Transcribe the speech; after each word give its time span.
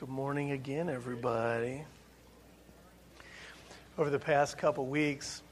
Good 0.00 0.08
morning 0.08 0.52
again, 0.52 0.88
everybody. 0.88 1.84
Over 3.98 4.08
the 4.08 4.18
past 4.18 4.56
couple 4.56 4.86
weeks, 4.86 5.42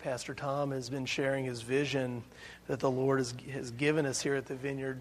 Pastor 0.00 0.34
Tom 0.34 0.72
has 0.72 0.90
been 0.90 1.06
sharing 1.06 1.44
his 1.44 1.62
vision 1.62 2.24
that 2.66 2.80
the 2.80 2.90
Lord 2.90 3.20
has, 3.20 3.34
has 3.52 3.70
given 3.70 4.04
us 4.04 4.20
here 4.20 4.34
at 4.34 4.46
the 4.46 4.56
vineyard 4.56 4.98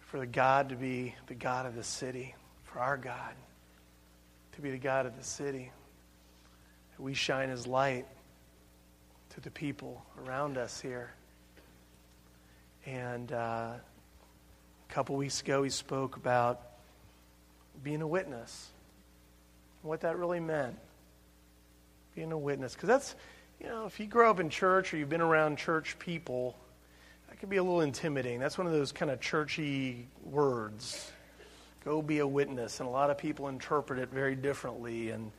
for 0.00 0.18
the 0.18 0.26
God 0.26 0.68
to 0.68 0.74
be 0.74 1.14
the 1.28 1.34
God 1.34 1.64
of 1.64 1.74
the 1.74 1.82
city, 1.82 2.34
for 2.64 2.80
our 2.80 2.98
God 2.98 3.32
to 4.52 4.60
be 4.60 4.70
the 4.70 4.76
God 4.76 5.06
of 5.06 5.16
the 5.16 5.24
city. 5.24 5.72
That 6.94 7.02
we 7.02 7.14
shine 7.14 7.48
his 7.48 7.66
light 7.66 8.04
to 9.30 9.40
the 9.40 9.50
people 9.50 10.04
around 10.26 10.58
us 10.58 10.78
here. 10.78 11.14
And 12.84 13.32
uh, 13.32 13.76
couple 14.92 15.16
weeks 15.16 15.40
ago, 15.40 15.62
he 15.62 15.70
spoke 15.70 16.16
about 16.16 16.60
being 17.82 18.02
a 18.02 18.06
witness, 18.06 18.68
what 19.80 20.02
that 20.02 20.18
really 20.18 20.38
meant. 20.38 20.76
Being 22.14 22.30
a 22.30 22.36
witness. 22.38 22.74
Because 22.74 22.88
that's, 22.88 23.14
you 23.58 23.68
know, 23.68 23.86
if 23.86 23.98
you 23.98 24.06
grow 24.06 24.30
up 24.30 24.38
in 24.38 24.50
church 24.50 24.92
or 24.92 24.98
you've 24.98 25.08
been 25.08 25.22
around 25.22 25.56
church 25.56 25.98
people, 25.98 26.54
that 27.30 27.40
can 27.40 27.48
be 27.48 27.56
a 27.56 27.62
little 27.62 27.80
intimidating. 27.80 28.38
That's 28.38 28.58
one 28.58 28.66
of 28.66 28.74
those 28.74 28.92
kind 28.92 29.10
of 29.10 29.18
churchy 29.18 30.06
words. 30.24 31.10
Go 31.86 32.02
be 32.02 32.18
a 32.18 32.26
witness. 32.26 32.78
And 32.78 32.86
a 32.86 32.92
lot 32.92 33.08
of 33.08 33.16
people 33.16 33.48
interpret 33.48 33.98
it 33.98 34.10
very 34.10 34.36
differently. 34.36 35.08
And, 35.08 35.32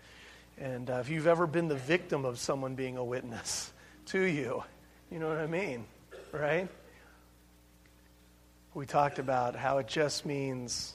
and 0.58 0.90
uh, 0.90 0.96
if 0.96 1.10
you've 1.10 1.28
ever 1.28 1.46
been 1.46 1.68
the 1.68 1.76
victim 1.76 2.26
of 2.26 2.40
someone 2.40 2.74
being 2.74 2.98
a 2.98 3.04
witness 3.04 3.72
to 4.08 4.20
you, 4.20 4.64
you 5.12 5.20
know 5.20 5.30
what 5.30 5.38
I 5.38 5.46
mean, 5.46 5.86
right? 6.32 6.68
We 8.74 8.86
talked 8.88 9.20
about 9.20 9.56
how 9.56 9.78
it 9.78 9.88
just 9.88 10.26
means 10.26 10.94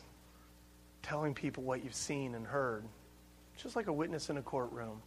telling 1.03 1.33
people 1.33 1.63
what 1.63 1.85
you've 1.85 1.95
seen 1.95 2.35
and 2.35 2.47
heard, 2.47 2.83
just 3.57 3.77
like 3.77 3.87
a 3.87 3.93
witness 3.93 4.31
in 4.31 4.37
a 4.37 4.43
courtroom, 4.43 5.01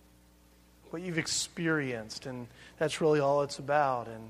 what 0.89 1.01
you've 1.01 1.17
experienced, 1.17 2.25
and 2.25 2.47
that's 2.77 3.01
really 3.01 3.19
all 3.19 3.41
it's 3.41 3.59
about. 3.59 4.07
And, 4.07 4.29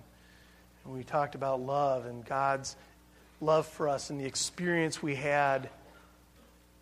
and 0.86 0.94
we 0.94 1.04
talked 1.04 1.36
about 1.36 1.62
love 1.62 2.06
and 2.06 2.26
God's 2.26 2.76
love 3.42 3.68
for 3.68 3.88
us 3.88 4.10
and 4.10 4.20
the 4.20 4.26
experience 4.26 5.04
we 5.04 5.16
had 5.16 5.70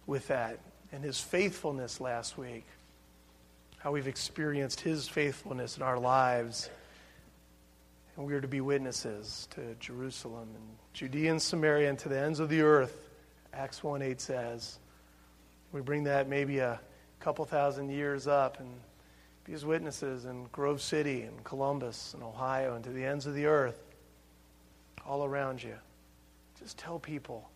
with 0.07 0.27
that, 0.27 0.59
and 0.93 1.03
His 1.03 1.19
faithfulness 1.19 1.99
last 1.99 2.37
week, 2.37 2.65
how 3.79 3.91
we've 3.91 4.07
experienced 4.07 4.79
His 4.79 5.09
faithfulness 5.09 5.75
in 5.75 5.83
our 5.83 5.99
lives. 5.99 6.69
And 8.19 8.27
we 8.27 8.33
are 8.33 8.41
to 8.41 8.49
be 8.49 8.59
witnesses 8.59 9.47
to 9.51 9.75
Jerusalem 9.79 10.49
and 10.53 10.63
Judea 10.91 11.31
and 11.31 11.41
Samaria 11.41 11.89
and 11.89 11.97
to 11.99 12.09
the 12.09 12.19
ends 12.19 12.41
of 12.41 12.49
the 12.49 12.63
earth, 12.63 13.07
Acts 13.53 13.81
1 13.81 14.01
8 14.01 14.19
says. 14.19 14.77
We 15.71 15.79
bring 15.79 16.03
that 16.03 16.27
maybe 16.27 16.59
a 16.59 16.81
couple 17.21 17.45
thousand 17.45 17.91
years 17.91 18.27
up 18.27 18.59
and 18.59 18.69
be 19.45 19.53
as 19.53 19.63
witnesses 19.63 20.25
in 20.25 20.47
Grove 20.51 20.81
City 20.81 21.21
and 21.21 21.41
Columbus 21.45 22.13
and 22.13 22.21
Ohio 22.21 22.75
and 22.75 22.83
to 22.83 22.89
the 22.89 23.05
ends 23.05 23.25
of 23.25 23.35
the 23.35 23.45
earth, 23.45 23.79
all 25.05 25.23
around 25.23 25.63
you. 25.63 25.75
Just 26.59 26.77
tell 26.77 26.99
people. 26.99 27.49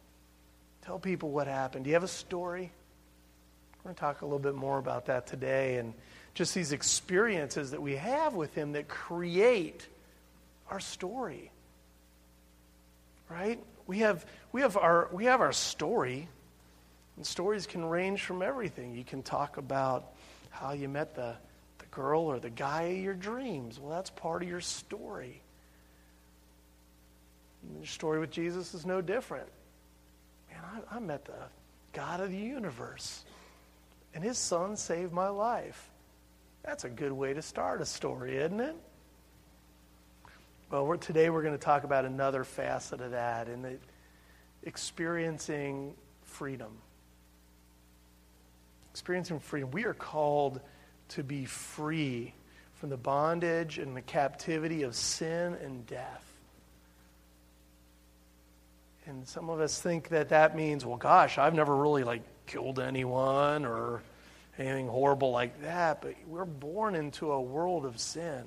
Tell 0.86 0.98
people 0.98 1.30
what 1.32 1.48
happened. 1.48 1.84
Do 1.84 1.90
you 1.90 1.96
have 1.96 2.04
a 2.04 2.08
story? 2.08 2.72
We're 3.80 3.90
going 3.90 3.96
to 3.96 4.00
talk 4.00 4.22
a 4.22 4.26
little 4.26 4.40
bit 4.40 4.56
more 4.56 4.78
about 4.78 5.08
that 5.08 5.28
today 5.28 5.76
and 5.76 5.94
just 6.36 6.56
these 6.56 6.72
experiences 6.72 7.72
that 7.72 7.82
we 7.82 7.98
have 7.98 8.34
with 8.34 8.56
Him 8.56 8.72
that 8.72 8.88
create 8.88 9.90
our 10.70 10.80
story 10.80 11.52
right? 13.34 13.60
We 13.88 14.00
have, 14.00 14.26
we 14.52 14.62
have, 14.62 14.78
our, 14.78 15.10
we 15.12 15.26
have 15.26 15.42
our 15.42 15.54
story, 15.54 16.28
and 17.18 17.26
stories 17.26 17.68
can 17.68 17.84
range 17.84 18.22
from 18.24 18.42
everything. 18.42 18.96
You 18.96 19.04
can 19.04 19.24
talk 19.24 19.58
about 19.58 20.14
how 20.50 20.74
you 20.74 20.88
met 20.88 21.16
the, 21.16 21.36
the 21.80 21.86
girl 21.92 22.22
or 22.22 22.40
the 22.40 22.50
guy 22.50 22.84
of 22.84 22.98
your 22.98 23.14
dreams. 23.14 23.80
Well, 23.80 23.92
that's 23.92 24.10
part 24.10 24.44
of 24.44 24.50
your 24.50 24.62
story. 24.62 25.42
And 27.64 27.78
your 27.78 27.86
story 27.86 28.20
with 28.20 28.32
Jesus 28.32 28.74
is 28.74 28.86
no 28.86 29.02
different. 29.02 29.48
Man, 30.52 30.62
I, 30.64 30.98
I 30.98 31.00
met 31.00 31.26
the 31.26 31.34
God 31.94 32.20
of 32.20 32.30
the 32.30 32.38
universe, 32.38 33.26
and 34.14 34.24
his 34.24 34.38
son 34.38 34.76
saved 34.76 35.12
my 35.12 35.30
life. 35.30 35.90
That's 36.64 36.86
a 36.86 36.90
good 36.90 37.12
way 37.12 37.34
to 37.34 37.42
start 37.42 37.82
a 37.82 37.86
story, 37.86 38.38
isn't 38.38 38.60
it? 38.60 38.76
Well, 40.74 40.88
we're, 40.88 40.98
today 40.98 41.30
we're 41.30 41.44
going 41.44 41.54
to 41.54 41.64
talk 41.64 41.84
about 41.84 42.04
another 42.04 42.44
facet 42.44 43.00
of 43.00 43.12
that 43.12 43.48
and 43.48 43.78
experiencing 44.64 45.94
freedom. 46.24 46.72
Experiencing 48.90 49.40
freedom. 49.40 49.70
We 49.70 49.86
are 49.86 49.94
called 49.94 50.62
to 51.10 51.22
be 51.22 51.46
free 51.46 52.34
from 52.74 52.90
the 52.90 52.98
bondage 52.98 53.78
and 53.78 53.96
the 53.96 54.02
captivity 54.02 54.82
of 54.82 54.96
sin 54.96 55.54
and 55.64 55.86
death. 55.86 56.26
And 59.06 59.28
some 59.28 59.52
of 59.52 59.60
us 59.60 59.80
think 59.80 60.10
that 60.10 60.30
that 60.30 60.56
means, 60.56 60.88
well, 60.88 60.98
gosh, 60.98 61.38
I've 61.38 61.54
never 61.54 61.76
really 61.76 62.04
like 62.04 62.24
killed 62.48 62.80
anyone 62.80 63.64
or 63.64 64.02
anything 64.58 64.88
horrible 64.88 65.30
like 65.30 65.62
that. 65.62 66.02
But 66.02 66.16
we're 66.26 66.46
born 66.46 66.96
into 66.96 67.32
a 67.32 67.40
world 67.40 67.86
of 67.86 68.00
sin. 68.00 68.46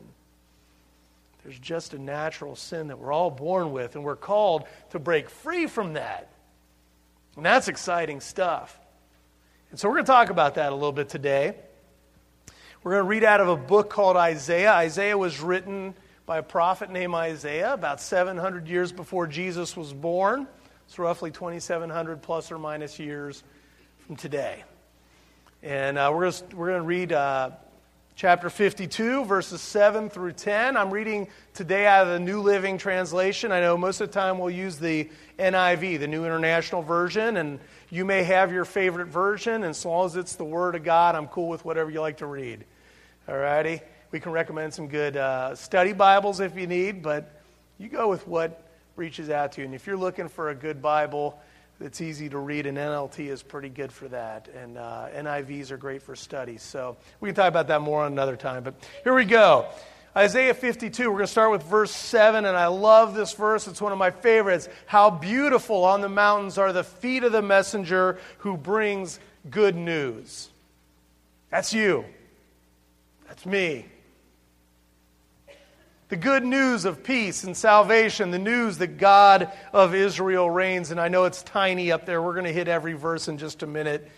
There's 1.47 1.61
just 1.61 1.95
a 1.95 1.99
natural 1.99 2.57
sin 2.57 2.89
that 2.89 2.99
we're 2.99 3.13
all 3.13 3.31
born 3.31 3.71
with, 3.71 3.95
and 3.95 4.03
we're 4.03 4.17
called 4.17 4.65
to 4.91 4.99
break 4.99 5.31
free 5.31 5.69
from 5.69 5.93
that. 5.93 6.29
And 7.37 7.47
that's 7.47 7.69
exciting 7.69 8.21
stuff. 8.21 8.77
And 9.71 9.79
so 9.79 9.89
we're 9.89 9.95
going 9.95 10.07
to 10.07 10.11
talk 10.11 10.31
about 10.31 10.57
that 10.57 10.73
a 10.73 10.75
little 10.75 10.91
bit 10.91 11.09
today. 11.09 11.55
We're 12.83 12.95
going 12.95 13.05
to 13.05 13.09
read 13.09 13.23
out 13.23 13.41
of 13.41 13.47
a 13.47 13.57
book 13.57 13.91
called 13.91 14.17
Isaiah. 14.17 14.73
Isaiah 14.73 15.17
was 15.17 15.41
written 15.41 15.95
by 16.27 16.39
a 16.39 16.43
prophet 16.43 16.91
named 16.91 17.15
Isaiah 17.15 17.75
about 17.75 18.01
700 18.01 18.67
years 18.67 18.91
before 18.91 19.29
Jesus 19.29 19.77
was 19.77 19.93
born. 19.93 20.49
It's 20.89 20.99
roughly 20.99 21.31
2,700 21.31 22.23
plus 22.23 22.51
or 22.51 22.59
minus 22.59 22.99
years 22.99 23.45
from 24.01 24.17
today. 24.17 24.65
And 25.63 25.97
uh, 25.97 26.11
we're 26.13 26.33
going 26.33 26.51
to 26.53 26.83
read 26.83 27.13
uh, 27.13 27.51
chapter 28.17 28.49
52, 28.49 29.27
verses 29.27 29.61
7 29.61 30.09
through 30.09 30.33
10. 30.33 30.75
I'm 30.75 30.91
reading 30.91 31.29
today 31.53 31.87
out 31.87 32.07
of 32.07 32.15
the 32.15 32.19
New 32.19 32.41
Living 32.41 32.79
Translation. 32.79 33.53
I 33.53 33.61
know 33.61 33.77
most 33.77 34.01
of 34.01 34.09
the 34.09 34.15
time 34.15 34.39
we'll 34.39 34.49
use 34.49 34.79
the 34.79 35.11
NIV, 35.39 36.01
the 36.01 36.07
New 36.09 36.25
International 36.25 36.81
Version, 36.81 37.37
and 37.37 37.61
you 37.91 38.07
may 38.07 38.23
have 38.23 38.51
your 38.51 38.65
favorite 38.65 39.09
version. 39.09 39.57
And 39.57 39.67
as 39.67 39.85
long 39.85 40.07
as 40.07 40.17
it's 40.17 40.35
the 40.35 40.47
Word 40.47 40.77
of 40.77 40.83
God, 40.83 41.15
I'm 41.15 41.27
cool 41.27 41.51
with 41.51 41.67
whatever 41.67 41.91
you 41.91 42.01
like 42.01 42.17
to 42.19 42.27
read. 42.27 42.65
All 43.29 43.37
righty? 43.37 43.83
We 44.13 44.19
can 44.19 44.33
recommend 44.33 44.73
some 44.73 44.89
good 44.89 45.19
uh, 45.19 45.55
study 45.55 45.93
Bibles 45.93 46.41
if 46.41 46.57
you 46.57 46.67
need, 46.67 47.03
but 47.03 47.43
you 47.77 47.91
go 47.91 48.09
with 48.09 48.27
what 48.27 48.67
reaches 48.97 49.29
out 49.29 49.53
to 49.53 49.61
you. 49.61 49.67
And 49.67 49.75
if 49.75 49.87
you're 49.87 49.95
looking 49.95 50.31
for 50.31 50.49
a 50.49 50.55
good 50.55 50.81
Bible, 50.81 51.39
it's 51.81 52.01
easy 52.01 52.29
to 52.29 52.39
read, 52.39 52.67
and 52.67 52.79
NLT 52.79 53.29
is 53.29 53.43
pretty 53.43 53.69
good 53.69 53.93
for 53.93 54.09
that. 54.09 54.49
And 54.57 54.79
uh, 54.79 55.09
NIVs 55.15 55.71
are 55.71 55.77
great 55.77 56.03
for 56.03 56.17
studies. 56.17 56.63
So 56.63 56.97
we 57.21 57.29
can 57.29 57.35
talk 57.37 57.49
about 57.49 57.69
that 57.69 57.83
more 57.83 58.05
on 58.05 58.13
another 58.13 58.37
time. 58.37 58.63
But 58.63 58.75
here 59.05 59.15
we 59.15 59.25
go. 59.25 59.67
Isaiah 60.17 60.55
52, 60.55 61.11
we're 61.11 61.17
going 61.17 61.27
to 61.27 61.31
start 61.31 61.51
with 61.51 61.63
verse 61.65 61.91
7, 61.91 62.47
and 62.47 62.57
I 62.57 62.69
love 62.69 63.15
this 63.15 63.35
verse. 63.35 63.69
It's 63.69 63.83
one 63.83 63.93
of 63.93 63.99
my 63.99 64.11
favorites. 64.11 64.69
How 64.87 65.11
beautiful 65.11 65.85
on 65.85 66.01
the 66.01 66.09
mountains 66.09 66.57
are 66.57 66.73
the 66.73 66.85
feet 66.85 67.23
of 67.23 67.33
the 67.33 67.43
messenger 67.43 68.19
who 68.39 68.57
brings 68.57 69.21
good 69.51 69.77
news. 69.77 70.49
That's 71.51 71.75
you. 71.75 72.07
That's 73.29 73.45
me 73.45 73.87
the 76.09 76.17
good 76.17 76.45
news 76.45 76.85
of 76.85 77.03
peace 77.03 77.43
and 77.43 77.57
salvation, 77.57 78.31
the 78.31 78.39
news 78.39 78.79
that 78.79 78.97
God 78.99 79.51
of 79.73 79.93
Israel 79.93 80.49
reigns. 80.49 80.93
And 80.93 81.01
I 81.01 81.09
know 81.09 81.25
it's 81.25 81.43
tiny 81.43 81.91
up 81.91 82.07
there. 82.07 82.23
We're 82.23 82.35
going 82.35 82.45
to 82.45 82.53
hit 82.53 82.69
every 82.69 82.93
verse 82.93 83.27
in 83.27 83.39
just 83.39 83.65
a 83.65 83.67
minute, 83.67 84.09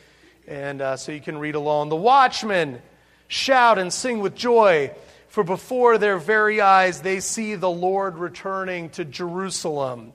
and 0.46 0.82
uh, 0.82 0.96
so 0.96 1.12
you 1.12 1.20
can 1.20 1.38
read 1.38 1.54
along. 1.54 1.88
The 1.88 1.96
watchmen 1.96 2.82
shout 3.26 3.78
and 3.78 3.90
sing 3.90 4.20
with 4.20 4.34
joy, 4.34 4.90
for 5.28 5.42
before 5.42 5.96
their 5.96 6.18
very 6.18 6.60
eyes 6.60 7.00
they 7.00 7.20
see 7.20 7.54
the 7.54 7.70
Lord 7.70 8.18
returning 8.18 8.90
to 8.90 9.04
Jerusalem. 9.06 10.12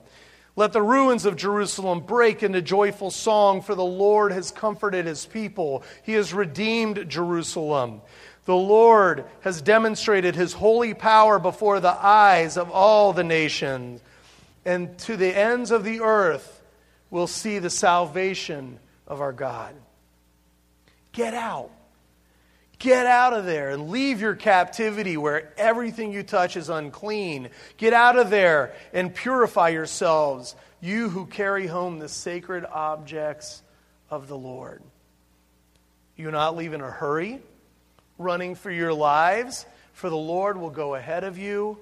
Let 0.56 0.72
the 0.72 0.82
ruins 0.82 1.26
of 1.26 1.34
Jerusalem 1.34 2.00
break 2.00 2.44
into 2.44 2.62
joyful 2.62 3.10
song, 3.10 3.62
for 3.62 3.74
the 3.74 3.84
Lord 3.84 4.30
has 4.30 4.52
comforted 4.52 5.06
his 5.06 5.26
people. 5.26 5.82
He 6.04 6.12
has 6.12 6.32
redeemed 6.32 7.08
Jerusalem. 7.08 8.02
The 8.44 8.56
Lord 8.56 9.24
has 9.40 9.62
demonstrated 9.62 10.34
his 10.34 10.52
holy 10.52 10.92
power 10.92 11.38
before 11.38 11.80
the 11.80 11.88
eyes 11.88 12.56
of 12.56 12.70
all 12.70 13.12
the 13.12 13.24
nations, 13.24 14.00
and 14.64 14.96
to 15.00 15.16
the 15.16 15.34
ends 15.34 15.70
of 15.70 15.84
the 15.84 16.00
earth 16.00 16.62
will 17.10 17.26
see 17.26 17.58
the 17.58 17.70
salvation 17.70 18.78
of 19.06 19.20
our 19.20 19.32
God. 19.32 19.74
Get 21.12 21.32
out. 21.32 21.70
Get 22.78 23.06
out 23.06 23.32
of 23.32 23.46
there 23.46 23.70
and 23.70 23.88
leave 23.88 24.20
your 24.20 24.34
captivity 24.34 25.16
where 25.16 25.54
everything 25.56 26.12
you 26.12 26.22
touch 26.22 26.56
is 26.56 26.68
unclean. 26.68 27.48
Get 27.78 27.94
out 27.94 28.18
of 28.18 28.28
there 28.28 28.74
and 28.92 29.14
purify 29.14 29.70
yourselves, 29.70 30.54
you 30.80 31.08
who 31.08 31.24
carry 31.24 31.66
home 31.66 31.98
the 31.98 32.08
sacred 32.08 32.66
objects 32.66 33.62
of 34.10 34.28
the 34.28 34.36
Lord. 34.36 34.82
You 36.16 36.30
not 36.30 36.56
leave 36.56 36.74
in 36.74 36.82
a 36.82 36.90
hurry, 36.90 37.40
running 38.18 38.54
for 38.54 38.70
your 38.70 38.92
lives, 38.92 39.66
for 39.92 40.10
the 40.10 40.16
Lord 40.16 40.56
will 40.56 40.70
go 40.70 40.94
ahead 40.94 41.24
of 41.24 41.38
you. 41.38 41.78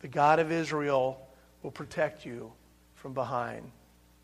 The 0.00 0.08
God 0.08 0.38
of 0.38 0.52
Israel 0.52 1.20
will 1.62 1.70
protect 1.70 2.24
you 2.24 2.52
from 2.94 3.12
behind. 3.12 3.70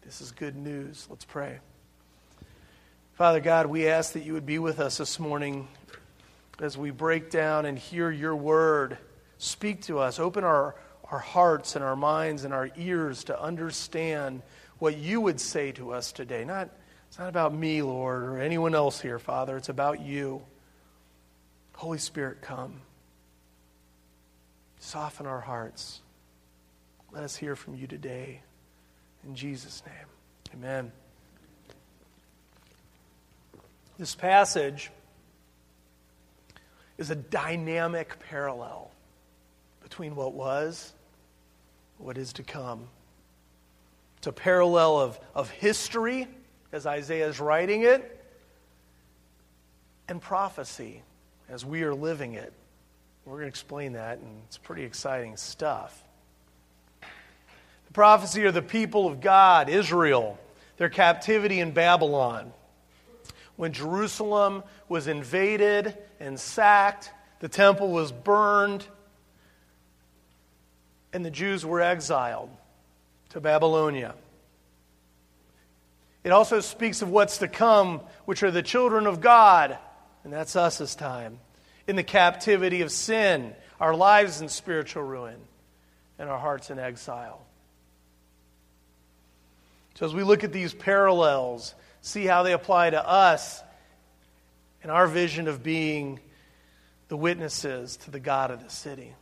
This 0.02 0.20
is 0.20 0.32
good 0.32 0.56
news. 0.56 1.06
Let's 1.08 1.24
pray. 1.24 1.58
Father 3.14 3.40
God, 3.40 3.66
we 3.66 3.88
ask 3.88 4.12
that 4.14 4.24
you 4.24 4.32
would 4.32 4.46
be 4.46 4.58
with 4.58 4.80
us 4.80 4.98
this 4.98 5.18
morning 5.18 5.68
as 6.60 6.76
we 6.78 6.90
break 6.90 7.30
down 7.30 7.66
and 7.66 7.78
hear 7.78 8.10
your 8.10 8.34
word. 8.34 8.98
Speak 9.38 9.82
to 9.82 9.98
us. 9.98 10.18
Open 10.18 10.44
our, 10.44 10.74
our 11.10 11.18
hearts 11.18 11.76
and 11.76 11.84
our 11.84 11.96
minds 11.96 12.44
and 12.44 12.54
our 12.54 12.70
ears 12.76 13.24
to 13.24 13.40
understand 13.40 14.42
what 14.78 14.96
you 14.96 15.20
would 15.20 15.40
say 15.40 15.72
to 15.72 15.92
us 15.92 16.12
today. 16.12 16.44
Not, 16.44 16.68
it's 17.08 17.18
not 17.18 17.28
about 17.28 17.54
me, 17.54 17.82
Lord, 17.82 18.22
or 18.22 18.38
anyone 18.38 18.74
else 18.74 19.00
here, 19.00 19.18
Father. 19.18 19.56
It's 19.56 19.68
about 19.68 20.00
you. 20.00 20.42
Holy 21.74 21.98
Spirit, 21.98 22.42
come. 22.42 22.80
Soften 24.78 25.26
our 25.26 25.40
hearts. 25.40 26.00
Let 27.12 27.24
us 27.24 27.36
hear 27.36 27.54
from 27.56 27.74
you 27.74 27.86
today. 27.86 28.40
In 29.24 29.34
Jesus' 29.34 29.82
name, 29.86 30.54
amen. 30.54 30.92
This 33.98 34.14
passage 34.14 34.90
is 36.98 37.10
a 37.10 37.14
dynamic 37.14 38.18
parallel 38.28 38.90
between 39.82 40.16
what 40.16 40.32
was, 40.32 40.92
what 41.98 42.18
is 42.18 42.32
to 42.34 42.42
come. 42.42 42.88
It's 44.18 44.26
a 44.26 44.32
parallel 44.32 45.00
of, 45.00 45.20
of 45.34 45.50
history, 45.50 46.28
as 46.72 46.86
Isaiah 46.86 47.28
is 47.28 47.40
writing 47.40 47.82
it, 47.82 48.24
and 50.08 50.20
prophecy, 50.20 51.02
as 51.52 51.66
we 51.66 51.82
are 51.82 51.94
living 51.94 52.32
it. 52.32 52.50
We're 53.26 53.34
going 53.34 53.42
to 53.42 53.48
explain 53.48 53.92
that, 53.92 54.18
and 54.18 54.42
it's 54.46 54.56
pretty 54.56 54.84
exciting 54.84 55.36
stuff. 55.36 56.02
The 57.00 57.92
prophecy 57.92 58.46
of 58.46 58.54
the 58.54 58.62
people 58.62 59.06
of 59.06 59.20
God, 59.20 59.68
Israel, 59.68 60.38
their 60.78 60.88
captivity 60.88 61.60
in 61.60 61.72
Babylon 61.72 62.52
when 63.56 63.74
Jerusalem 63.74 64.62
was 64.88 65.06
invaded 65.06 65.94
and 66.18 66.40
sacked, 66.40 67.10
the 67.40 67.48
temple 67.48 67.90
was 67.90 68.10
burned, 68.10 68.86
and 71.12 71.22
the 71.22 71.30
Jews 71.30 71.66
were 71.66 71.82
exiled 71.82 72.48
to 73.28 73.40
Babylonia. 73.40 74.14
It 76.24 76.30
also 76.30 76.60
speaks 76.60 77.02
of 77.02 77.10
what's 77.10 77.38
to 77.38 77.46
come, 77.46 78.00
which 78.24 78.42
are 78.42 78.50
the 78.50 78.62
children 78.62 79.06
of 79.06 79.20
God, 79.20 79.76
and 80.24 80.32
that's 80.32 80.56
us 80.56 80.78
this 80.78 80.94
time, 80.94 81.38
in 81.86 81.96
the 81.96 82.02
captivity 82.02 82.82
of 82.82 82.92
sin, 82.92 83.54
our 83.80 83.94
lives 83.94 84.40
in 84.40 84.48
spiritual 84.48 85.02
ruin, 85.02 85.38
and 86.18 86.28
our 86.28 86.38
hearts 86.38 86.70
in 86.70 86.78
exile. 86.78 87.44
So, 89.94 90.06
as 90.06 90.14
we 90.14 90.22
look 90.22 90.44
at 90.44 90.52
these 90.52 90.72
parallels, 90.72 91.74
see 92.00 92.24
how 92.24 92.42
they 92.42 92.52
apply 92.52 92.90
to 92.90 93.06
us 93.06 93.62
and 94.82 94.90
our 94.90 95.06
vision 95.06 95.48
of 95.48 95.62
being 95.62 96.20
the 97.08 97.16
witnesses 97.16 97.96
to 97.98 98.10
the 98.10 98.20
God 98.20 98.50
of 98.50 98.62
the 98.62 98.70
city. 98.70 99.14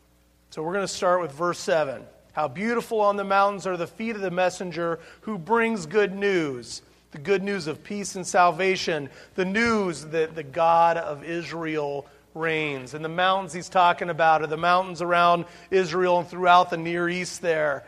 So 0.51 0.63
we're 0.63 0.73
going 0.73 0.87
to 0.87 0.93
start 0.93 1.21
with 1.21 1.33
verse 1.33 1.59
7. 1.59 2.03
How 2.33 2.49
beautiful 2.49 3.01
on 3.01 3.17
the 3.17 3.25
mountains 3.25 3.67
are 3.67 3.77
the 3.77 3.87
feet 3.87 4.17
of 4.17 4.23
the 4.23 4.31
messenger 4.31 5.01
who 5.23 5.39
brings 5.39 5.87
good 5.87 6.15
news, 6.15 6.83
the 7.13 7.19
good 7.19 7.43
news 7.43 7.67
of 7.67 7.83
peace 7.83 8.15
and 8.15 8.27
salvation, 8.27 9.11
the 9.35 9.45
news 9.45 10.05
that 10.07 10.35
the 10.35 10.43
God 10.43 10.97
of 10.97 11.25
Israel 11.25 12.07
reigns. 12.35 12.95
And 12.95 13.05
the 13.05 13.09
mountains 13.09 13.53
he's 13.53 13.69
talking 13.69 14.11
about 14.11 14.43
are 14.43 14.47
the 14.47 14.57
mountains 14.57 15.03
around 15.03 15.47
Israel 15.71 16.21
and 16.21 16.29
throughout 16.29 16.71
the 16.71 16.77
Near 16.77 17.09
East 17.09 17.43
there. 17.43 17.85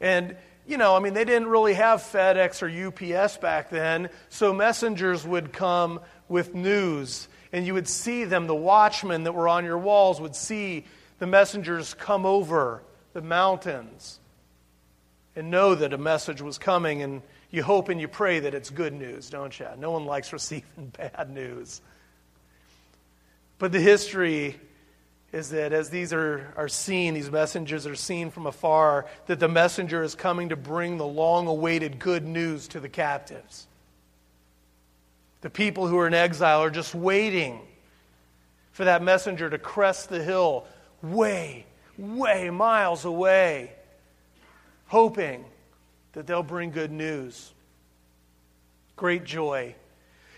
And 0.00 0.36
you 0.66 0.78
know, 0.78 0.96
I 0.96 1.00
mean, 1.00 1.14
they 1.14 1.24
didn't 1.24 1.48
really 1.48 1.74
have 1.74 2.00
FedEx 2.00 2.62
or 2.62 3.16
UPS 3.16 3.36
back 3.36 3.70
then, 3.70 4.08
so 4.28 4.52
messengers 4.52 5.24
would 5.24 5.52
come 5.52 6.00
with 6.28 6.54
news, 6.54 7.28
and 7.52 7.64
you 7.64 7.74
would 7.74 7.86
see 7.86 8.24
them, 8.24 8.48
the 8.48 8.54
watchmen 8.54 9.24
that 9.24 9.32
were 9.32 9.48
on 9.48 9.64
your 9.64 9.78
walls 9.78 10.20
would 10.20 10.34
see 10.34 10.84
the 11.20 11.26
messengers 11.26 11.94
come 11.94 12.26
over 12.26 12.82
the 13.12 13.22
mountains 13.22 14.18
and 15.36 15.50
know 15.50 15.74
that 15.74 15.92
a 15.92 15.98
message 15.98 16.42
was 16.42 16.58
coming, 16.58 17.00
and 17.00 17.22
you 17.50 17.62
hope 17.62 17.88
and 17.88 18.00
you 18.00 18.08
pray 18.08 18.40
that 18.40 18.54
it's 18.54 18.70
good 18.70 18.92
news, 18.92 19.30
don't 19.30 19.58
you? 19.58 19.68
No 19.78 19.90
one 19.90 20.04
likes 20.04 20.32
receiving 20.32 20.92
bad 20.96 21.30
news. 21.30 21.80
But 23.58 23.72
the 23.72 23.80
history 23.80 24.56
is 25.32 25.50
that 25.50 25.72
as 25.72 25.90
these 25.90 26.12
are, 26.12 26.52
are 26.56 26.68
seen, 26.68 27.14
these 27.14 27.30
messengers 27.30 27.86
are 27.86 27.94
seen 27.94 28.30
from 28.30 28.46
afar, 28.46 29.06
that 29.26 29.40
the 29.40 29.48
messenger 29.48 30.02
is 30.02 30.14
coming 30.14 30.50
to 30.50 30.56
bring 30.56 30.96
the 30.96 31.06
long 31.06 31.46
awaited 31.46 31.98
good 31.98 32.24
news 32.24 32.68
to 32.68 32.80
the 32.80 32.88
captives. 32.88 33.66
The 35.40 35.50
people 35.50 35.86
who 35.86 35.98
are 35.98 36.06
in 36.06 36.14
exile 36.14 36.62
are 36.62 36.70
just 36.70 36.94
waiting 36.94 37.60
for 38.72 38.84
that 38.84 39.02
messenger 39.02 39.48
to 39.48 39.58
crest 39.58 40.08
the 40.08 40.22
hill 40.22 40.66
way, 41.02 41.66
way 41.98 42.50
miles 42.50 43.04
away, 43.04 43.72
hoping 44.86 45.44
that 46.16 46.26
they'll 46.26 46.42
bring 46.42 46.72
good 46.72 46.90
news. 46.90 47.52
Great 48.96 49.22
joy 49.22 49.76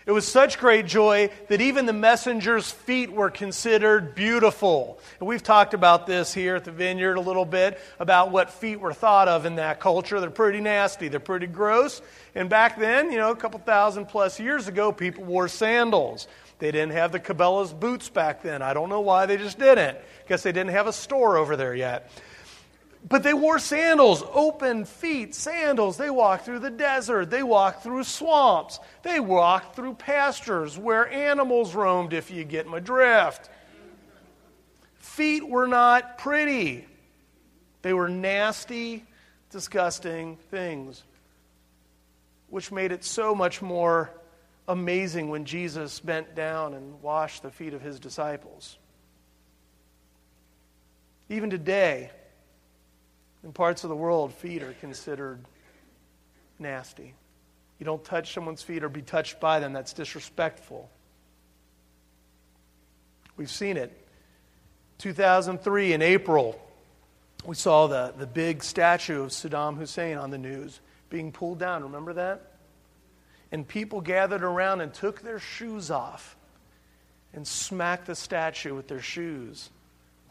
it 0.09 0.11
was 0.11 0.27
such 0.27 0.57
great 0.57 0.87
joy 0.87 1.29
that 1.49 1.61
even 1.61 1.85
the 1.85 1.93
messenger's 1.93 2.71
feet 2.71 3.11
were 3.11 3.29
considered 3.29 4.15
beautiful. 4.15 4.99
And 5.19 5.27
we've 5.27 5.43
talked 5.43 5.75
about 5.75 6.07
this 6.07 6.33
here 6.33 6.55
at 6.55 6.63
the 6.63 6.71
vineyard 6.71 7.17
a 7.17 7.21
little 7.21 7.45
bit 7.45 7.79
about 7.99 8.31
what 8.31 8.49
feet 8.49 8.79
were 8.79 8.91
thought 8.91 9.27
of 9.27 9.45
in 9.45 9.57
that 9.57 9.79
culture. 9.79 10.19
They're 10.19 10.31
pretty 10.31 10.61
nasty, 10.61 11.09
they're 11.09 11.19
pretty 11.19 11.45
gross. 11.45 12.01
And 12.33 12.49
back 12.49 12.79
then, 12.79 13.11
you 13.11 13.19
know, 13.19 13.29
a 13.29 13.35
couple 13.35 13.59
thousand 13.59 14.07
plus 14.07 14.39
years 14.39 14.67
ago, 14.67 14.91
people 14.91 15.25
wore 15.25 15.47
sandals. 15.47 16.27
They 16.57 16.71
didn't 16.71 16.93
have 16.93 17.11
the 17.11 17.19
Cabela's 17.19 17.71
boots 17.71 18.09
back 18.09 18.41
then. 18.41 18.63
I 18.63 18.73
don't 18.73 18.89
know 18.89 19.01
why 19.01 19.27
they 19.27 19.37
just 19.37 19.59
didn't. 19.59 19.95
Guess 20.27 20.41
they 20.41 20.51
didn't 20.51 20.71
have 20.71 20.87
a 20.87 20.93
store 20.93 21.37
over 21.37 21.55
there 21.55 21.75
yet. 21.75 22.09
But 23.07 23.23
they 23.23 23.33
wore 23.33 23.59
sandals, 23.59 24.23
open 24.33 24.85
feet 24.85 25.33
sandals. 25.33 25.97
They 25.97 26.09
walked 26.09 26.45
through 26.45 26.59
the 26.59 26.69
desert. 26.69 27.29
They 27.29 27.43
walked 27.43 27.81
through 27.81 28.03
swamps. 28.03 28.79
They 29.03 29.19
walked 29.19 29.75
through 29.75 29.95
pastures 29.95 30.77
where 30.77 31.09
animals 31.09 31.73
roamed, 31.73 32.13
if 32.13 32.29
you 32.29 32.43
get 32.43 32.67
my 32.67 32.79
drift. 32.79 33.49
Feet 34.95 35.47
were 35.47 35.67
not 35.67 36.17
pretty, 36.17 36.85
they 37.81 37.93
were 37.93 38.09
nasty, 38.09 39.05
disgusting 39.49 40.37
things, 40.51 41.03
which 42.49 42.71
made 42.71 42.91
it 42.91 43.03
so 43.03 43.33
much 43.33 43.61
more 43.61 44.11
amazing 44.67 45.29
when 45.29 45.45
Jesus 45.45 45.99
bent 45.99 46.35
down 46.35 46.73
and 46.73 47.01
washed 47.01 47.43
the 47.43 47.49
feet 47.49 47.73
of 47.73 47.81
his 47.81 47.99
disciples. 47.99 48.77
Even 51.27 51.49
today, 51.49 52.11
in 53.43 53.53
parts 53.53 53.83
of 53.83 53.89
the 53.89 53.95
world, 53.95 54.33
feet 54.33 54.63
are 54.63 54.73
considered 54.73 55.39
nasty. 56.57 57.13
You 57.79 57.85
don't 57.85 58.03
touch 58.03 58.33
someone's 58.33 58.61
feet 58.61 58.83
or 58.83 58.89
be 58.89 59.01
touched 59.01 59.39
by 59.39 59.59
them, 59.59 59.73
that's 59.73 59.93
disrespectful. 59.93 60.89
We've 63.37 63.49
seen 63.49 63.77
it. 63.77 63.95
2003, 64.97 65.93
in 65.93 66.01
April, 66.01 66.59
we 67.45 67.55
saw 67.55 67.87
the, 67.87 68.13
the 68.17 68.27
big 68.27 68.63
statue 68.63 69.23
of 69.23 69.29
Saddam 69.29 69.77
Hussein 69.77 70.17
on 70.17 70.29
the 70.29 70.37
news 70.37 70.81
being 71.09 71.31
pulled 71.31 71.59
down. 71.59 71.83
Remember 71.83 72.13
that? 72.13 72.51
And 73.51 73.65
people 73.65 74.01
gathered 74.01 74.43
around 74.43 74.81
and 74.81 74.93
took 74.93 75.21
their 75.21 75.39
shoes 75.39 75.89
off 75.89 76.35
and 77.33 77.47
smacked 77.47 78.07
the 78.07 78.15
statue 78.15 78.75
with 78.75 78.89
their 78.89 79.01
shoes. 79.01 79.69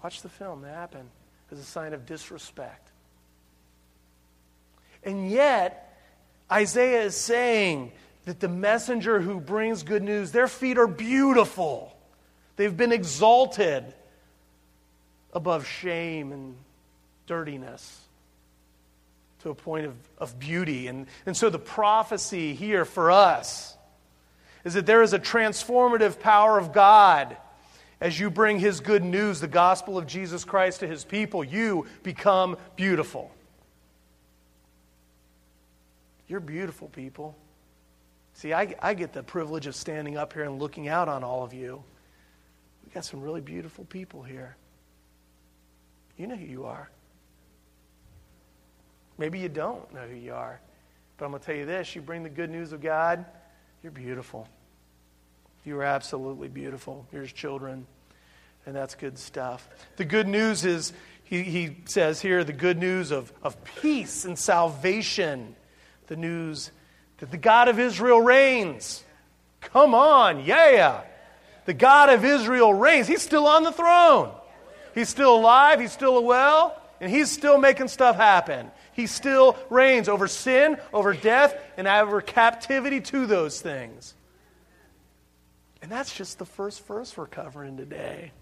Watch 0.03 0.21
the 0.21 0.29
film, 0.29 0.63
that 0.63 0.75
happened 0.75 1.09
as 1.51 1.59
a 1.59 1.65
sign 1.65 1.95
of 1.95 2.07
disrespect. 2.07 2.91
And 5.05 5.31
yet, 5.31 5.97
Isaiah 6.51 7.03
is 7.03 7.17
saying 7.17 7.93
that 8.25 8.41
the 8.41 8.49
messenger 8.49 9.21
who 9.21 9.41
brings 9.41 9.83
good 9.83 10.03
news, 10.03 10.33
their 10.33 10.49
feet 10.49 10.79
are 10.79 10.87
beautiful. 10.87 11.97
They've 12.57 12.77
been 12.77 12.93
exalted 12.93 13.85
above 15.33 15.67
shame 15.67 16.33
and 16.33 16.57
dirtiness 17.27 18.01
to 19.43 19.51
a 19.51 19.55
point 19.55 19.87
of, 19.87 19.95
of 20.19 20.39
beauty. 20.39 20.89
And, 20.89 21.07
and 21.25 21.37
so 21.37 21.51
the 21.51 21.59
prophecy 21.59 22.55
here 22.55 22.85
for 22.85 23.11
us 23.11 23.77
is 24.65 24.75
that 24.75 24.87
there 24.87 25.03
is 25.03 25.13
a 25.13 25.19
transformative 25.19 26.19
power 26.21 26.59
of 26.59 26.73
God 26.73 27.37
as 28.01 28.19
you 28.19 28.31
bring 28.31 28.59
His 28.59 28.81
good 28.81 29.05
news, 29.05 29.41
the 29.41 29.49
gospel 29.49 29.97
of 29.97 30.07
Jesus 30.07 30.45
Christ, 30.45 30.81
to 30.81 30.87
His 30.87 31.05
people. 31.05 31.45
You 31.45 31.87
become 32.03 32.57
beautiful. 32.77 33.31
You're 36.29 36.41
beautiful, 36.41 36.89
people. 36.89 37.37
See, 38.35 38.53
I, 38.53 38.75
I 38.81 38.95
get 38.95 39.13
the 39.13 39.23
privilege 39.23 39.67
of 39.67 39.75
standing 39.75 40.17
up 40.17 40.33
here 40.33 40.45
and 40.45 40.61
looking 40.61 40.87
out 40.87 41.09
on 41.09 41.25
all 41.25 41.43
of 41.43 41.53
you. 41.53 41.83
We've 42.85 42.95
got 42.95 43.05
some 43.05 43.21
really 43.21 43.41
beautiful 43.41 43.85
people 43.85 44.23
here. 44.23 44.57
You 46.17 46.27
know 46.27 46.37
who 46.37 46.47
you 46.47 46.65
are. 46.67 46.91
Maybe 49.17 49.39
you 49.41 49.49
don't 49.49 49.93
know 49.93 50.03
who 50.03 50.15
you 50.15 50.35
are. 50.35 50.61
But 51.17 51.25
I'm 51.25 51.33
going 51.33 51.41
to 51.41 51.47
tell 51.47 51.57
you 51.57 51.67
this 51.67 51.95
you 51.97 52.01
bring 52.01 52.23
the 52.23 52.29
good 52.29 52.51
news 52.51 52.73
of 52.73 52.81
God, 52.81 53.25
you're 53.83 53.93
beautiful. 53.93 54.49
You 55.65 55.79
are 55.79 55.85
absolutely 55.85 56.49
beautiful. 56.49 57.07
Here's 57.11 57.33
children. 57.33 57.87
And 58.65 58.75
that's 58.75 58.95
good 58.95 59.19
stuff. 59.19 59.69
The 59.97 60.05
good 60.05 60.29
news 60.29 60.65
is, 60.65 60.93
he, 61.25 61.43
he 61.43 61.77
says 61.87 62.21
here, 62.21 62.45
the 62.45 62.53
good 62.53 62.79
news 62.79 63.11
of, 63.11 63.33
of 63.43 63.63
peace 63.65 64.25
and 64.25 64.39
salvation. 64.39 65.57
The 66.09 66.17
news 66.17 66.71
that 67.19 67.31
the 67.31 67.39
God 67.39 67.69
of 67.69 67.79
Israel 67.79 68.21
reigns. 68.21 69.05
Come 69.61 69.95
on, 69.95 70.45
yeah. 70.45 71.03
The 71.65 71.75
God 71.75 72.11
of 72.11 72.25
Israel 72.25 72.73
reigns. 72.73 73.07
He's 73.07 73.23
still 73.23 73.47
on 73.47 73.63
the 73.63 73.73
throne. 73.73 74.33
He's 74.95 75.09
still 75.09 75.37
alive. 75.37 75.81
He's 75.81 75.93
still 75.93 76.25
well. 76.25 76.81
And 77.01 77.11
he's 77.11 77.31
still 77.31 77.59
making 77.59 77.89
stuff 77.89 78.17
happen. 78.17 78.71
He 78.93 79.07
still 79.07 79.57
reigns 79.71 80.09
over 80.09 80.27
sin, 80.27 80.77
over 80.93 81.15
death, 81.15 81.55
and 81.77 81.87
over 81.87 82.21
captivity 82.21 83.01
to 83.03 83.27
those 83.27 83.61
things. 83.61 84.15
And 85.83 85.93
that's 85.93 86.15
just 86.15 86.39
the 86.39 86.45
first 86.45 86.85
verse 86.87 87.17
we're 87.17 87.27
covering 87.27 87.77
today. 87.77 88.33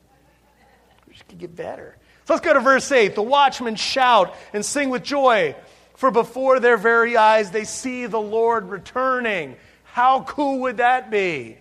We 1.07 1.15
could 1.29 1.39
get 1.39 1.55
better. 1.55 1.97
So 2.25 2.35
let's 2.35 2.45
go 2.45 2.55
to 2.55 2.61
verse 2.61 2.91
8. 2.91 3.15
The 3.15 3.23
watchmen 3.23 3.77
shout 3.77 4.35
and 4.53 4.65
sing 4.65 4.89
with 4.89 5.03
joy, 5.03 5.55
for 5.97 6.11
before 6.11 6.61
their 6.61 6.77
very 6.77 7.17
eyes 7.17 7.51
they 7.51 7.65
see 7.65 8.07
the 8.07 8.21
Lord 8.21 8.69
returning. 8.69 9.57
How 9.85 10.23
cool 10.23 10.61
would 10.61 10.77
that 10.77 11.11
be? 11.11 11.57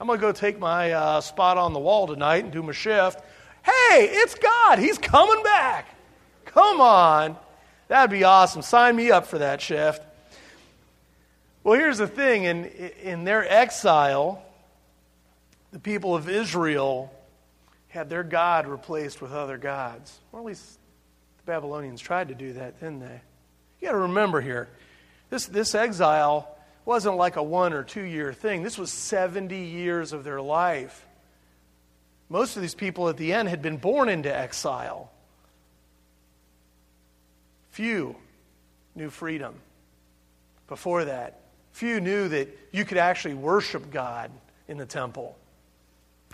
I'm 0.00 0.06
going 0.08 0.18
to 0.18 0.20
go 0.20 0.32
take 0.32 0.58
my 0.58 0.92
uh, 0.92 1.20
spot 1.20 1.58
on 1.58 1.72
the 1.72 1.78
wall 1.78 2.08
tonight 2.08 2.42
and 2.42 2.52
do 2.52 2.62
my 2.62 2.72
shift. 2.72 3.20
Hey, 3.64 4.08
it's 4.10 4.34
God. 4.34 4.80
He's 4.80 4.98
coming 4.98 5.42
back. 5.44 5.86
Come 6.44 6.80
on. 6.80 7.36
That'd 7.86 8.10
be 8.10 8.24
awesome. 8.24 8.62
Sign 8.62 8.96
me 8.96 9.12
up 9.12 9.26
for 9.26 9.38
that 9.38 9.60
shift. 9.60 10.02
Well, 11.62 11.78
here's 11.78 11.98
the 11.98 12.08
thing 12.08 12.44
in, 12.44 12.64
in 12.64 13.22
their 13.22 13.48
exile, 13.48 14.42
the 15.70 15.78
people 15.78 16.16
of 16.16 16.28
Israel 16.28 17.12
had 17.86 18.10
their 18.10 18.24
God 18.24 18.66
replaced 18.66 19.22
with 19.22 19.32
other 19.32 19.58
gods. 19.58 20.18
Or 20.32 20.40
at 20.40 20.46
least 20.46 20.78
the 21.38 21.44
Babylonians 21.44 22.00
tried 22.00 22.28
to 22.28 22.34
do 22.34 22.54
that, 22.54 22.80
didn't 22.80 23.00
they? 23.00 23.20
You 23.82 23.88
got 23.88 23.92
to 23.92 23.98
remember 23.98 24.40
here, 24.40 24.68
this, 25.28 25.46
this 25.46 25.74
exile 25.74 26.48
wasn't 26.84 27.16
like 27.16 27.34
a 27.34 27.42
one 27.42 27.72
or 27.72 27.82
two 27.82 28.04
year 28.04 28.32
thing. 28.32 28.62
This 28.62 28.78
was 28.78 28.92
70 28.92 29.56
years 29.56 30.12
of 30.12 30.22
their 30.22 30.40
life. 30.40 31.04
Most 32.28 32.54
of 32.54 32.62
these 32.62 32.76
people 32.76 33.08
at 33.08 33.16
the 33.16 33.32
end 33.32 33.48
had 33.48 33.60
been 33.60 33.78
born 33.78 34.08
into 34.08 34.34
exile. 34.34 35.10
Few 37.72 38.14
knew 38.94 39.10
freedom. 39.10 39.56
Before 40.68 41.04
that, 41.04 41.40
few 41.72 42.00
knew 42.00 42.28
that 42.28 42.56
you 42.70 42.84
could 42.84 42.98
actually 42.98 43.34
worship 43.34 43.90
God 43.90 44.30
in 44.68 44.78
the 44.78 44.86
temple, 44.86 45.36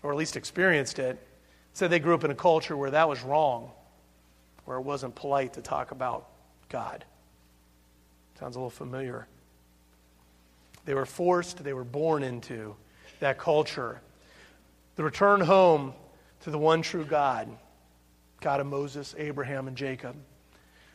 or 0.02 0.12
at 0.12 0.18
least 0.18 0.36
experienced 0.36 0.98
it. 0.98 1.18
Said 1.72 1.88
they 1.88 1.98
grew 1.98 2.14
up 2.14 2.24
in 2.24 2.30
a 2.30 2.34
culture 2.34 2.76
where 2.76 2.90
that 2.90 3.08
was 3.08 3.22
wrong, 3.22 3.70
where 4.66 4.76
it 4.76 4.82
wasn't 4.82 5.14
polite 5.14 5.54
to 5.54 5.62
talk 5.62 5.92
about 5.92 6.28
God. 6.68 7.06
Sounds 8.38 8.54
a 8.54 8.58
little 8.60 8.70
familiar. 8.70 9.26
They 10.84 10.94
were 10.94 11.06
forced, 11.06 11.64
they 11.64 11.72
were 11.72 11.84
born 11.84 12.22
into 12.22 12.76
that 13.18 13.38
culture. 13.38 14.00
The 14.94 15.02
return 15.02 15.40
home 15.40 15.92
to 16.42 16.50
the 16.50 16.58
one 16.58 16.82
true 16.82 17.04
God, 17.04 17.48
God 18.40 18.60
of 18.60 18.66
Moses, 18.66 19.14
Abraham, 19.18 19.66
and 19.66 19.76
Jacob, 19.76 20.14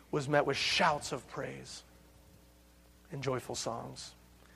was 0.10 0.30
met 0.30 0.46
with 0.46 0.56
shouts 0.56 1.12
of 1.12 1.28
praise 1.30 1.84
and 3.12 3.22
joyful 3.22 3.56
songs. 3.56 4.14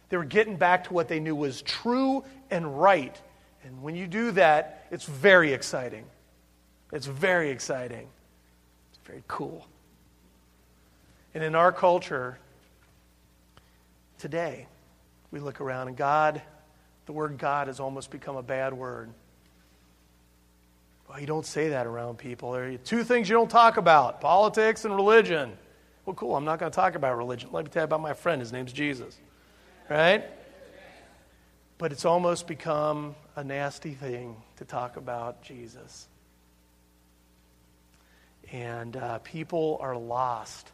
They 0.10 0.16
were 0.16 0.24
getting 0.24 0.56
back 0.56 0.86
to 0.86 0.94
what 0.94 1.10
they 1.10 1.20
knew 1.20 1.36
was 1.36 1.62
true 1.64 2.24
and 2.50 2.80
right. 2.80 3.20
And 3.66 3.82
when 3.84 3.96
you 3.96 4.08
do 4.08 4.32
that, 4.32 4.88
it's 4.92 5.06
very 5.06 5.52
exciting. 5.52 6.06
It's 6.94 7.06
very 7.06 7.50
exciting. 7.50 8.08
It's 8.92 9.06
very 9.06 9.24
cool. 9.28 9.68
And 11.34 11.44
in 11.44 11.54
our 11.54 11.74
culture 11.74 12.40
today, 14.18 14.68
we 15.32 15.40
look 15.40 15.62
around 15.62 15.88
and 15.88 15.98
God, 15.98 16.42
the 17.06 17.12
word 17.12 17.38
God 17.38 17.68
has 17.68 17.80
almost 17.80 18.12
become 18.12 18.36
a 18.36 18.44
bad 18.44 18.74
word. 18.74 19.10
Well, 21.10 21.20
you 21.20 21.28
don't 21.28 21.46
say 21.46 21.70
that 21.70 21.88
around 21.88 22.18
people. 22.18 22.52
There 22.52 22.66
are 22.66 22.78
two 22.78 23.04
things 23.04 23.30
you 23.30 23.36
don't 23.36 23.50
talk 23.50 23.78
about 23.78 24.20
politics 24.20 24.84
and 24.84 24.96
religion. 24.96 25.58
Well, 26.06 26.16
cool, 26.16 26.36
I'm 26.36 26.46
not 26.46 26.60
going 26.60 26.72
to 26.72 26.76
talk 26.76 26.96
about 26.96 27.18
religion. 27.18 27.50
Let 27.52 27.66
me 27.66 27.72
tell 27.72 27.82
you 27.82 27.86
about 27.86 28.02
my 28.02 28.14
friend. 28.14 28.42
His 28.42 28.52
name's 28.52 28.74
Jesus. 28.74 29.18
Right? 29.90 30.26
But 31.78 31.92
it's 31.92 32.06
almost 32.06 32.48
become 32.48 33.16
a 33.36 33.44
nasty 33.44 33.92
thing 33.92 34.36
to 34.58 34.66
talk 34.66 34.98
about 34.98 35.44
Jesus. 35.44 36.08
And 38.52 38.98
uh, 38.98 39.20
people 39.20 39.78
are 39.82 39.96
lost 39.96 40.72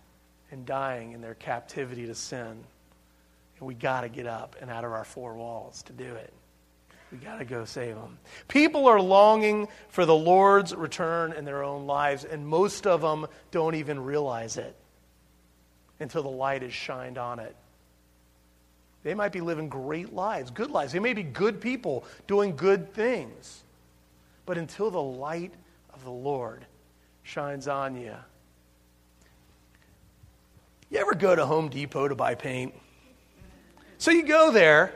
and 0.51 0.65
dying 0.65 1.11
in 1.11 1.21
their 1.21 1.33
captivity 1.33 2.05
to 2.05 2.15
sin. 2.15 2.63
And 3.59 3.67
we 3.67 3.73
got 3.73 4.01
to 4.01 4.09
get 4.09 4.27
up 4.27 4.55
and 4.61 4.69
out 4.69 4.83
of 4.83 4.91
our 4.91 5.05
four 5.05 5.35
walls 5.35 5.83
to 5.83 5.93
do 5.93 6.15
it. 6.15 6.33
We 7.11 7.19
got 7.19 7.37
to 7.37 7.45
go 7.45 7.63
save 7.65 7.95
them. 7.95 8.17
People 8.47 8.87
are 8.87 8.99
longing 8.99 9.67
for 9.89 10.05
the 10.05 10.15
Lord's 10.15 10.73
return 10.73 11.31
in 11.33 11.45
their 11.45 11.63
own 11.63 11.85
lives, 11.85 12.25
and 12.25 12.47
most 12.47 12.87
of 12.87 13.01
them 13.01 13.27
don't 13.51 13.75
even 13.75 13.99
realize 13.99 14.57
it 14.57 14.75
until 15.99 16.23
the 16.23 16.29
light 16.29 16.63
is 16.63 16.73
shined 16.73 17.19
on 17.19 17.39
it. 17.39 17.55
They 19.03 19.13
might 19.13 19.31
be 19.31 19.41
living 19.41 19.69
great 19.69 20.13
lives, 20.13 20.49
good 20.49 20.71
lives. 20.71 20.93
They 20.93 20.99
may 20.99 21.13
be 21.13 21.23
good 21.23 21.61
people 21.61 22.05
doing 22.25 22.55
good 22.55 22.93
things. 22.93 23.63
But 24.45 24.57
until 24.57 24.89
the 24.89 25.01
light 25.01 25.53
of 25.93 26.03
the 26.03 26.11
Lord 26.11 26.65
shines 27.21 27.67
on 27.67 27.95
you. 27.95 28.15
You 30.89 30.99
ever 30.99 31.15
go 31.15 31.35
to 31.35 31.45
Home 31.45 31.69
Depot 31.69 32.07
to 32.07 32.15
buy 32.15 32.35
paint? 32.35 32.73
So 33.97 34.11
you 34.11 34.23
go 34.23 34.51
there, 34.51 34.93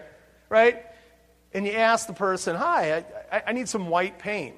right? 0.50 0.86
And 1.54 1.66
you 1.66 1.74
ask 1.74 2.08
the 2.08 2.14
person, 2.14 2.56
Hi, 2.56 3.04
I, 3.32 3.44
I 3.48 3.52
need 3.54 3.70
some 3.70 3.90
white 3.90 4.20
paint. 4.20 4.56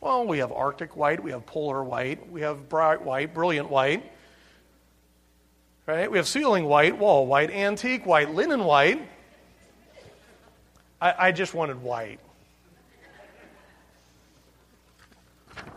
Well, 0.00 0.26
we 0.26 0.38
have 0.38 0.50
Arctic 0.50 0.96
white, 0.96 1.22
we 1.22 1.30
have 1.30 1.46
polar 1.46 1.84
white, 1.84 2.30
we 2.30 2.40
have 2.40 2.68
bright 2.68 3.02
white, 3.02 3.32
brilliant 3.32 3.70
white. 3.70 4.10
Right? 5.86 6.10
We 6.10 6.18
have 6.18 6.28
ceiling 6.28 6.64
white, 6.64 6.96
wall 6.96 7.26
white, 7.26 7.50
antique 7.50 8.06
white, 8.06 8.32
linen 8.32 8.64
white. 8.64 9.08
I, 11.00 11.14
I 11.28 11.32
just 11.32 11.54
wanted 11.54 11.82
white. 11.82 12.20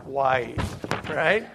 White 0.04 0.60
right? 1.08 1.46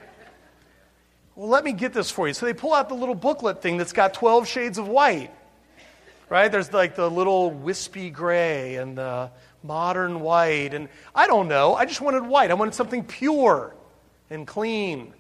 Well, 1.36 1.48
let 1.48 1.64
me 1.64 1.74
get 1.74 1.94
this 1.94 2.12
for 2.12 2.28
you. 2.28 2.34
So 2.34 2.46
they 2.46 2.54
pull 2.54 2.74
out 2.74 2.90
the 2.90 2.96
little 2.96 3.16
booklet 3.16 3.62
thing 3.62 3.78
that's 3.78 3.94
got 3.94 4.14
12 4.14 4.48
shades 4.48 4.78
of 4.78 4.88
white, 4.88 5.32
right? 6.32 6.50
There's 6.50 6.72
like 6.72 6.96
the 6.96 7.12
little 7.12 7.52
wispy 7.52 8.10
gray 8.10 8.78
and 8.78 8.98
the 8.98 9.30
modern 9.64 10.22
white. 10.22 10.74
And 10.74 10.88
I 11.14 11.28
don't 11.28 11.50
know. 11.50 11.76
I 11.76 11.84
just 11.84 12.00
wanted 12.00 12.26
white. 12.26 12.50
I 12.52 12.54
wanted 12.54 12.74
something 12.74 13.04
pure 13.04 13.76
and 14.30 14.48
clean. 14.48 15.14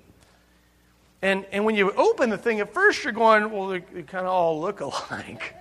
And, 1.22 1.46
and 1.51 1.65
when 1.65 1.75
you 1.75 1.91
open 1.91 2.30
the 2.30 2.38
thing, 2.38 2.62
at 2.62 2.74
first 2.74 3.03
you're 3.03 3.12
going, 3.12 3.51
well, 3.51 3.68
they, 3.68 3.80
they 3.80 4.03
kind 4.03 4.25
of 4.25 4.32
all 4.32 4.62
look 4.62 4.80
alike. 4.80 5.53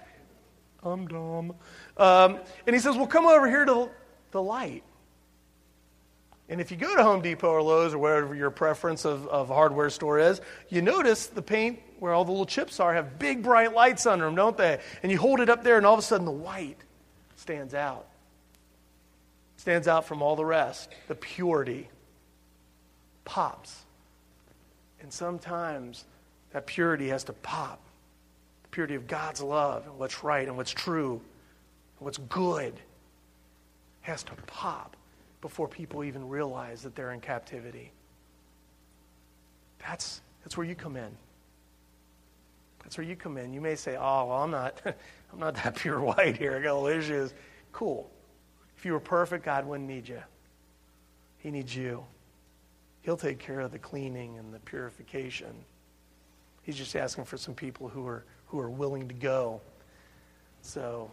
I'm 0.84 1.08
dumb. 1.08 1.56
Um, 1.96 2.38
and 2.64 2.76
he 2.76 2.78
says, 2.78 2.96
well, 2.96 3.08
come 3.08 3.26
over 3.26 3.48
here 3.48 3.64
to 3.64 3.90
the 4.30 4.40
light. 4.40 4.84
And 6.48 6.60
if 6.60 6.70
you 6.70 6.76
go 6.76 6.94
to 6.94 7.02
Home 7.02 7.22
Depot 7.22 7.48
or 7.48 7.60
Lowe's 7.60 7.92
or 7.92 7.98
wherever 7.98 8.36
your 8.36 8.50
preference 8.50 9.04
of, 9.04 9.26
of 9.26 9.48
hardware 9.48 9.90
store 9.90 10.20
is, 10.20 10.40
you 10.68 10.80
notice 10.80 11.26
the 11.26 11.42
paint 11.42 11.80
where 12.00 12.12
all 12.12 12.24
the 12.24 12.32
little 12.32 12.46
chips 12.46 12.80
are 12.80 12.94
have 12.94 13.18
big 13.18 13.42
bright 13.42 13.74
lights 13.74 14.06
under 14.06 14.24
them, 14.24 14.34
don't 14.34 14.56
they? 14.56 14.80
And 15.02 15.12
you 15.12 15.18
hold 15.18 15.38
it 15.38 15.48
up 15.48 15.62
there, 15.62 15.76
and 15.76 15.86
all 15.86 15.94
of 15.94 16.00
a 16.00 16.02
sudden 16.02 16.24
the 16.24 16.32
white 16.32 16.78
stands 17.36 17.74
out. 17.74 18.06
Stands 19.58 19.86
out 19.86 20.06
from 20.06 20.22
all 20.22 20.34
the 20.34 20.44
rest. 20.44 20.90
The 21.08 21.14
purity 21.14 21.88
pops. 23.24 23.82
And 25.02 25.12
sometimes 25.12 26.04
that 26.52 26.66
purity 26.66 27.08
has 27.08 27.24
to 27.24 27.34
pop. 27.34 27.80
The 28.62 28.68
purity 28.70 28.94
of 28.94 29.06
God's 29.06 29.42
love 29.42 29.86
and 29.86 29.98
what's 29.98 30.24
right 30.24 30.48
and 30.48 30.56
what's 30.56 30.70
true 30.70 31.12
and 31.98 32.04
what's 32.04 32.18
good 32.18 32.74
has 34.00 34.22
to 34.22 34.32
pop 34.46 34.96
before 35.42 35.68
people 35.68 36.02
even 36.04 36.28
realize 36.28 36.82
that 36.82 36.94
they're 36.94 37.12
in 37.12 37.20
captivity. 37.20 37.92
That's, 39.86 40.22
that's 40.42 40.56
where 40.56 40.66
you 40.66 40.74
come 40.74 40.96
in. 40.96 41.10
That's 42.82 42.98
where 42.98 43.06
you 43.06 43.16
come 43.16 43.36
in. 43.36 43.52
You 43.52 43.60
may 43.60 43.74
say, 43.74 43.96
"Oh, 43.96 44.26
well, 44.26 44.42
I'm 44.42 44.50
not, 44.50 44.80
I'm 45.32 45.38
not 45.38 45.54
that 45.56 45.76
pure 45.76 46.00
white 46.00 46.36
here. 46.36 46.56
I 46.56 46.62
got 46.62 46.74
all 46.74 46.86
issues." 46.86 47.34
Cool. 47.72 48.10
If 48.76 48.84
you 48.84 48.92
were 48.92 49.00
perfect, 49.00 49.44
God 49.44 49.66
wouldn't 49.66 49.88
need 49.88 50.08
you. 50.08 50.22
He 51.38 51.50
needs 51.50 51.74
you. 51.74 52.04
He'll 53.02 53.16
take 53.16 53.38
care 53.38 53.60
of 53.60 53.72
the 53.72 53.78
cleaning 53.78 54.38
and 54.38 54.52
the 54.52 54.58
purification. 54.60 55.54
He's 56.62 56.76
just 56.76 56.94
asking 56.96 57.24
for 57.24 57.36
some 57.36 57.54
people 57.54 57.88
who 57.88 58.06
are 58.06 58.24
who 58.46 58.58
are 58.58 58.70
willing 58.70 59.08
to 59.08 59.14
go. 59.14 59.60
So 60.62 61.10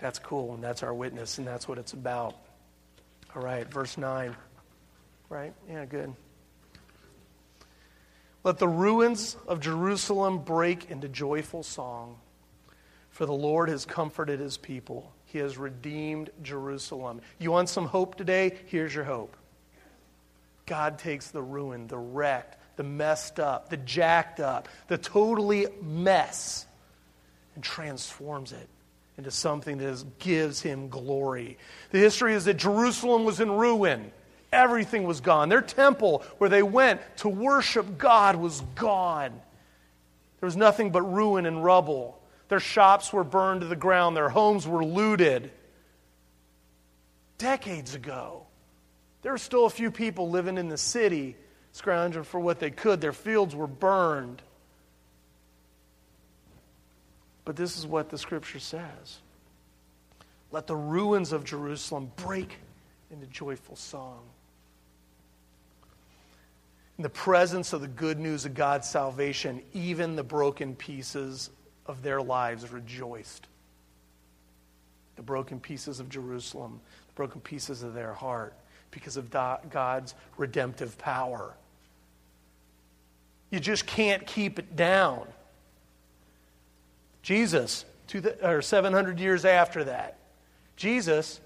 that's 0.00 0.18
cool, 0.18 0.54
and 0.54 0.62
that's 0.62 0.82
our 0.82 0.94
witness, 0.94 1.38
and 1.38 1.46
that's 1.46 1.66
what 1.66 1.78
it's 1.78 1.92
about. 1.92 2.36
All 3.34 3.42
right, 3.42 3.66
verse 3.72 3.96
9. 3.98 4.36
Right? 5.28 5.52
Yeah, 5.68 5.84
good. 5.86 6.14
Let 8.44 8.58
the 8.58 8.68
ruins 8.68 9.38
of 9.48 9.60
Jerusalem 9.60 10.38
break 10.38 10.90
into 10.90 11.08
joyful 11.08 11.62
song, 11.62 12.18
for 13.08 13.24
the 13.24 13.32
Lord 13.32 13.70
has 13.70 13.86
comforted 13.86 14.38
his 14.38 14.58
people. 14.58 15.10
He 15.24 15.38
has 15.38 15.56
redeemed 15.56 16.28
Jerusalem. 16.42 17.22
You 17.38 17.50
want 17.50 17.70
some 17.70 17.86
hope 17.86 18.16
today? 18.16 18.58
Here's 18.66 18.94
your 18.94 19.04
hope. 19.04 19.34
God 20.66 20.98
takes 20.98 21.30
the 21.30 21.42
ruined, 21.42 21.88
the 21.88 21.98
wrecked, 21.98 22.58
the 22.76 22.82
messed 22.82 23.40
up, 23.40 23.70
the 23.70 23.78
jacked 23.78 24.40
up, 24.40 24.68
the 24.88 24.98
totally 24.98 25.66
mess, 25.82 26.66
and 27.54 27.64
transforms 27.64 28.52
it 28.52 28.68
into 29.16 29.30
something 29.30 29.78
that 29.78 29.86
is, 29.86 30.04
gives 30.18 30.60
him 30.60 30.88
glory. 30.88 31.56
The 31.92 31.98
history 31.98 32.34
is 32.34 32.44
that 32.44 32.54
Jerusalem 32.54 33.24
was 33.24 33.40
in 33.40 33.50
ruin. 33.50 34.12
Everything 34.54 35.02
was 35.02 35.20
gone. 35.20 35.48
Their 35.48 35.60
temple, 35.60 36.22
where 36.38 36.48
they 36.48 36.62
went 36.62 37.00
to 37.18 37.28
worship 37.28 37.98
God, 37.98 38.36
was 38.36 38.60
gone. 38.76 39.32
There 40.38 40.46
was 40.46 40.56
nothing 40.56 40.90
but 40.90 41.02
ruin 41.02 41.44
and 41.44 41.64
rubble. 41.64 42.20
Their 42.48 42.60
shops 42.60 43.12
were 43.12 43.24
burned 43.24 43.62
to 43.62 43.66
the 43.66 43.74
ground, 43.74 44.16
their 44.16 44.28
homes 44.28 44.66
were 44.66 44.84
looted. 44.84 45.50
Decades 47.36 47.96
ago, 47.96 48.46
there 49.22 49.32
were 49.32 49.38
still 49.38 49.64
a 49.64 49.70
few 49.70 49.90
people 49.90 50.30
living 50.30 50.56
in 50.56 50.68
the 50.68 50.78
city, 50.78 51.34
scrounging 51.72 52.22
for 52.22 52.38
what 52.38 52.60
they 52.60 52.70
could. 52.70 53.00
Their 53.00 53.12
fields 53.12 53.56
were 53.56 53.66
burned. 53.66 54.40
But 57.44 57.56
this 57.56 57.76
is 57.76 57.86
what 57.88 58.08
the 58.08 58.18
scripture 58.18 58.60
says 58.60 59.18
Let 60.52 60.68
the 60.68 60.76
ruins 60.76 61.32
of 61.32 61.42
Jerusalem 61.42 62.12
break 62.14 62.58
into 63.10 63.26
joyful 63.26 63.74
song 63.74 64.20
in 66.96 67.02
the 67.02 67.10
presence 67.10 67.72
of 67.72 67.80
the 67.80 67.88
good 67.88 68.18
news 68.18 68.44
of 68.44 68.54
God's 68.54 68.88
salvation, 68.88 69.62
even 69.72 70.14
the 70.14 70.22
broken 70.22 70.76
pieces 70.76 71.50
of 71.86 72.02
their 72.02 72.22
lives 72.22 72.70
rejoiced. 72.70 73.46
The 75.16 75.22
broken 75.22 75.60
pieces 75.60 76.00
of 76.00 76.08
Jerusalem, 76.08 76.80
the 77.08 77.14
broken 77.14 77.40
pieces 77.40 77.82
of 77.82 77.94
their 77.94 78.12
heart, 78.12 78.54
because 78.90 79.16
of 79.16 79.30
God's 79.30 80.14
redemptive 80.36 80.96
power. 80.98 81.54
You 83.50 83.58
just 83.58 83.86
can't 83.86 84.24
keep 84.26 84.58
it 84.58 84.76
down. 84.76 85.26
Jesus, 87.22 87.84
or 88.42 88.62
700 88.62 89.18
years 89.18 89.44
after 89.44 89.84
that, 89.84 90.18
Jesus 90.76 91.40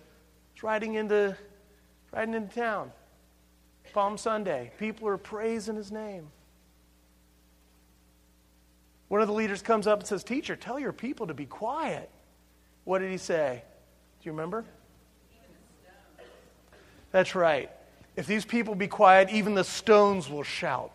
is 0.57 0.63
riding 0.63 0.95
into, 0.95 1.37
riding 2.13 2.35
into 2.35 2.55
town. 2.55 2.91
Palm 3.93 4.19
Sunday. 4.19 4.73
People 4.79 5.09
are 5.09 5.17
praising 5.17 5.77
his 5.77 5.91
name. 5.91 6.29
One 9.09 9.21
of 9.21 9.27
the 9.27 9.35
leaders 9.35 9.63
comes 9.63 9.87
up 9.87 10.01
and 10.01 10.09
says, 10.09 10.23
Teacher, 10.23 10.55
tell 10.55 10.79
your 10.79 10.93
people 10.93 11.27
to 11.29 11.35
be 11.35 11.47
quiet. 11.47 12.11
What 12.85 12.99
did 13.01 13.11
he 13.11 13.19
say? 13.19 13.63
Do 14.21 14.27
you 14.29 14.33
remember? 14.33 14.65
That's 17.11 17.35
right. 17.35 17.71
If 18.17 18.27
these 18.27 18.45
people 18.45 18.75
be 18.75 18.89
quiet, 18.89 19.31
even 19.31 19.55
the 19.55 19.65
stones 19.65 20.29
will 20.29 20.43
shout. 20.43 20.93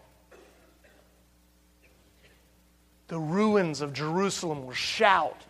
The 3.08 3.17
ruins 3.17 3.82
of 3.82 3.93
Jerusalem 3.93 4.65
will 4.65 4.73
shout 4.73 5.41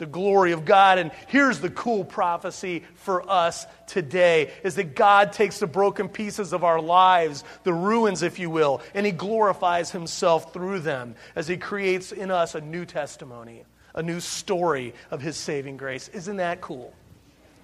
the 0.00 0.06
glory 0.06 0.50
of 0.50 0.64
God. 0.64 0.98
And 0.98 1.12
here's 1.28 1.60
the 1.60 1.70
cool 1.70 2.04
prophecy 2.04 2.82
for 2.96 3.30
us 3.30 3.66
today 3.86 4.50
is 4.64 4.74
that 4.74 4.96
God 4.96 5.32
takes 5.32 5.60
the 5.60 5.68
broken 5.68 6.08
pieces 6.08 6.52
of 6.52 6.64
our 6.64 6.80
lives, 6.80 7.44
the 7.62 7.72
ruins, 7.72 8.22
if 8.22 8.40
you 8.40 8.50
will, 8.50 8.80
and 8.94 9.06
He 9.06 9.12
glorifies 9.12 9.92
Himself 9.92 10.52
through 10.52 10.80
them 10.80 11.14
as 11.36 11.46
He 11.46 11.56
creates 11.56 12.10
in 12.10 12.32
us 12.32 12.56
a 12.56 12.60
new 12.60 12.84
testimony, 12.84 13.62
a 13.94 14.02
new 14.02 14.18
story 14.18 14.94
of 15.12 15.20
His 15.20 15.36
saving 15.36 15.76
grace. 15.76 16.08
Isn't 16.08 16.38
that 16.38 16.60
cool? 16.60 16.92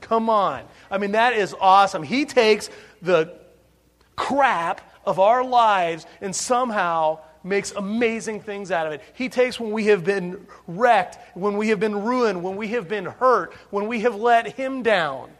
Come 0.02 0.30
on. 0.30 0.62
I 0.90 0.98
mean, 0.98 1.12
that 1.12 1.32
is 1.32 1.54
awesome. 1.58 2.02
He 2.02 2.26
takes 2.26 2.70
the 3.02 3.34
crap 4.14 4.80
of 5.04 5.18
our 5.18 5.44
lives 5.44 6.04
and 6.20 6.36
somehow 6.36 7.20
makes 7.46 7.72
amazing 7.72 8.40
things 8.40 8.70
out 8.70 8.86
of 8.86 8.92
it. 8.92 9.02
He 9.14 9.28
takes 9.28 9.58
when 9.58 9.70
we 9.70 9.86
have 9.86 10.04
been 10.04 10.46
wrecked, 10.66 11.18
when 11.34 11.56
we 11.56 11.68
have 11.68 11.80
been 11.80 12.04
ruined, 12.04 12.42
when 12.42 12.56
we 12.56 12.68
have 12.68 12.88
been 12.88 13.06
hurt, 13.06 13.54
when 13.70 13.86
we 13.86 14.00
have 14.00 14.16
let 14.16 14.54
Him 14.54 14.82
down. 14.82 15.30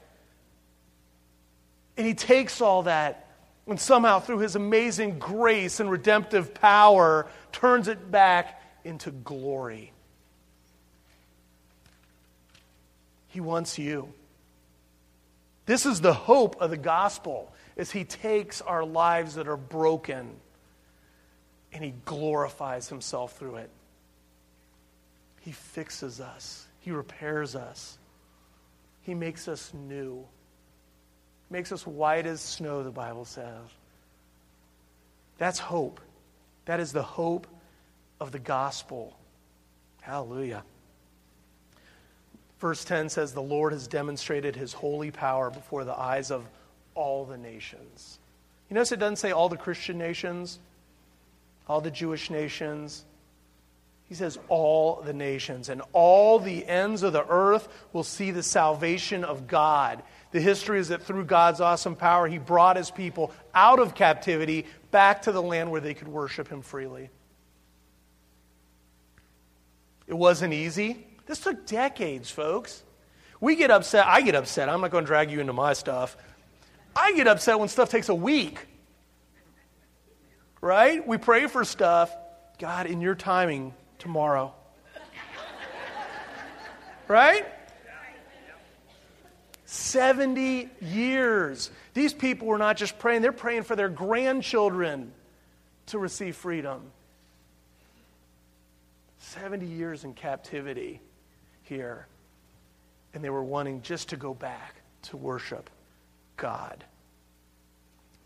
And 1.97 2.07
He 2.07 2.15
takes 2.15 2.61
all 2.61 2.85
that 2.85 3.25
and 3.67 3.81
somehow, 3.81 4.21
through 4.21 4.39
His 4.39 4.55
amazing 4.55 5.19
grace 5.19 5.81
and 5.81 5.91
redemptive 5.91 6.55
power, 6.55 7.27
turns 7.53 7.89
it 7.89 8.11
back 8.11 8.63
into 8.85 9.11
glory. 9.11 9.93
He 13.29 13.41
wants 13.41 13.79
you. 13.79 14.13
This 15.67 15.85
is 15.85 16.01
the 16.01 16.15
hope 16.15 16.61
of 16.61 16.71
the 16.71 16.77
gospel 16.77 17.53
as 17.77 17.91
he 17.91 18.05
takes 18.05 18.63
our 18.63 18.85
lives 18.85 19.35
that 19.35 19.49
are 19.49 19.57
broken 19.57 20.31
and 21.77 21.85
he 21.85 21.93
glorifies 22.07 22.89
himself 22.89 23.37
through 23.39 23.57
it. 23.57 23.71
He 25.43 25.53
fixes 25.53 26.23
us, 26.23 26.67
he 26.81 26.91
repairs 26.91 27.55
us, 27.55 27.99
he 29.03 29.15
makes 29.15 29.47
us 29.47 29.73
new. 29.75 30.25
Makes 31.49 31.71
us 31.71 31.87
white 31.87 32.27
as 32.27 32.41
snow, 32.41 32.83
the 32.83 32.91
Bible 32.91 33.25
says. 33.25 33.61
That's 35.39 35.61
hope. 35.61 36.01
That 36.65 36.81
is 36.81 36.91
the 36.91 37.05
hope 37.05 37.47
of 38.19 38.33
the 38.33 38.41
gospel. 38.41 39.17
Hallelujah. 40.01 40.65
Verse 42.59 42.85
10 42.85 43.11
says, 43.11 43.33
The 43.33 43.43
Lord 43.43 43.73
has 43.73 43.87
demonstrated 43.87 44.57
his 44.57 44.73
holy 44.73 45.13
power 45.13 45.51
before 45.51 45.85
the 45.85 45.97
eyes 45.97 46.33
of 46.33 46.45
all 46.97 47.27
the 47.27 47.39
nations. 47.39 48.19
You 48.69 48.75
notice 48.75 48.91
it 48.91 48.99
doesn't 48.99 49.17
say 49.17 49.31
all 49.31 49.49
the 49.49 49.57
Christian 49.57 49.99
nations, 49.99 50.59
all 51.69 51.81
the 51.81 51.91
Jewish 51.91 52.31
nations. 52.31 53.05
He 54.09 54.15
says, 54.15 54.39
all 54.49 55.03
the 55.03 55.13
nations 55.13 55.69
and 55.69 55.83
all 55.93 56.39
the 56.39 56.65
ends 56.65 57.03
of 57.03 57.13
the 57.13 57.27
earth 57.27 57.69
will 57.93 58.05
see 58.05 58.31
the 58.31 58.43
salvation 58.43 59.25
of 59.25 59.49
God. 59.49 60.03
The 60.31 60.41
history 60.41 60.79
is 60.79 60.89
that 60.89 61.03
through 61.03 61.25
God's 61.25 61.61
awesome 61.61 61.97
power, 61.97 62.29
He 62.29 62.39
brought 62.39 62.77
His 62.77 62.91
people 62.91 63.33
out 63.53 63.81
of 63.81 63.95
captivity 63.97 64.67
back 64.93 65.23
to 65.23 65.33
the 65.33 65.43
land 65.43 65.71
where 65.71 65.81
they 65.81 65.95
could 65.95 66.09
worship 66.09 66.47
Him 66.49 66.63
freely. 66.63 67.11
It 70.07 70.15
wasn't 70.15 70.53
easy. 70.53 71.05
This 71.27 71.41
took 71.41 71.67
decades, 71.67 72.31
folks. 72.31 72.85
We 73.41 73.57
get 73.57 73.73
upset. 73.73 74.07
I 74.07 74.21
get 74.21 74.37
upset. 74.37 74.69
I'm 74.69 74.81
not 74.81 74.93
going 74.93 75.05
to 75.05 75.09
drag 75.09 75.33
you 75.33 75.41
into 75.41 75.53
my 75.53 75.73
stuff. 75.73 76.17
I 76.95 77.13
get 77.15 77.27
upset 77.27 77.59
when 77.59 77.69
stuff 77.69 77.91
takes 77.91 78.09
a 78.09 78.15
week 78.15 78.67
right? 80.61 81.07
We 81.07 81.19
pray 81.19 81.47
for 81.47 81.65
stuff. 81.65 82.15
God, 82.59 82.87
in 82.87 83.01
your 83.01 83.15
timing, 83.15 83.75
tomorrow. 83.99 84.55
right? 87.09 87.47
70 89.67 90.71
years. 90.81 91.71
These 91.93 92.15
people 92.15 92.47
were 92.47 92.59
not 92.59 92.77
just 92.77 92.99
praying, 92.99 93.23
they're 93.23 93.33
praying 93.33 93.65
for 93.65 93.77
their 93.77 93.89
grandchildren 93.89 95.13
to 95.87 95.99
receive 95.99 96.37
freedom. 96.37 96.83
70 99.19 99.67
years 99.67 100.05
in 100.05 100.15
captivity 100.15 101.01
here. 101.63 102.07
And 103.13 103.25
they 103.25 103.31
were 103.31 103.43
wanting 103.43 103.83
just 103.83 104.11
to 104.11 104.17
go 104.17 104.35
back 104.35 104.77
to 105.03 105.17
worship 105.17 105.69
God. 106.37 106.85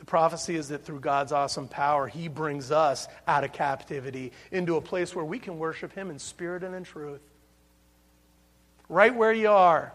The 0.00 0.06
prophecy 0.06 0.56
is 0.56 0.68
that 0.68 0.84
through 0.84 1.00
God's 1.00 1.30
awesome 1.30 1.68
power, 1.68 2.08
He 2.08 2.26
brings 2.26 2.72
us 2.72 3.06
out 3.28 3.44
of 3.44 3.52
captivity 3.52 4.32
into 4.50 4.76
a 4.76 4.80
place 4.80 5.14
where 5.14 5.24
we 5.24 5.38
can 5.38 5.58
worship 5.58 5.92
Him 5.92 6.10
in 6.10 6.18
spirit 6.18 6.64
and 6.64 6.74
in 6.74 6.84
truth. 6.84 7.20
right 8.88 9.14
where 9.14 9.32
you 9.32 9.50
are. 9.50 9.92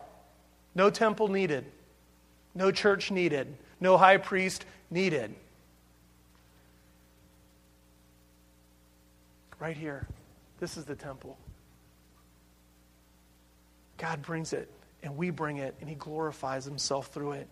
No 0.76 0.90
temple 0.90 1.28
needed, 1.28 1.66
no 2.54 2.72
church 2.72 3.12
needed, 3.12 3.48
no 3.80 3.98
high 3.98 4.18
priest 4.18 4.66
needed. 4.90 5.34
Right 9.60 9.76
here. 9.76 10.08
This 10.60 10.78
is 10.78 10.86
the 10.86 10.96
temple. 10.96 11.38
God 13.98 14.22
brings 14.22 14.54
it, 14.54 14.70
and 15.04 15.18
we 15.18 15.30
bring 15.30 15.58
it, 15.58 15.76
and 15.80 15.90
He 15.90 15.96
glorifies 15.96 16.64
Himself 16.64 17.08
through 17.08 17.34
it. 17.34 17.48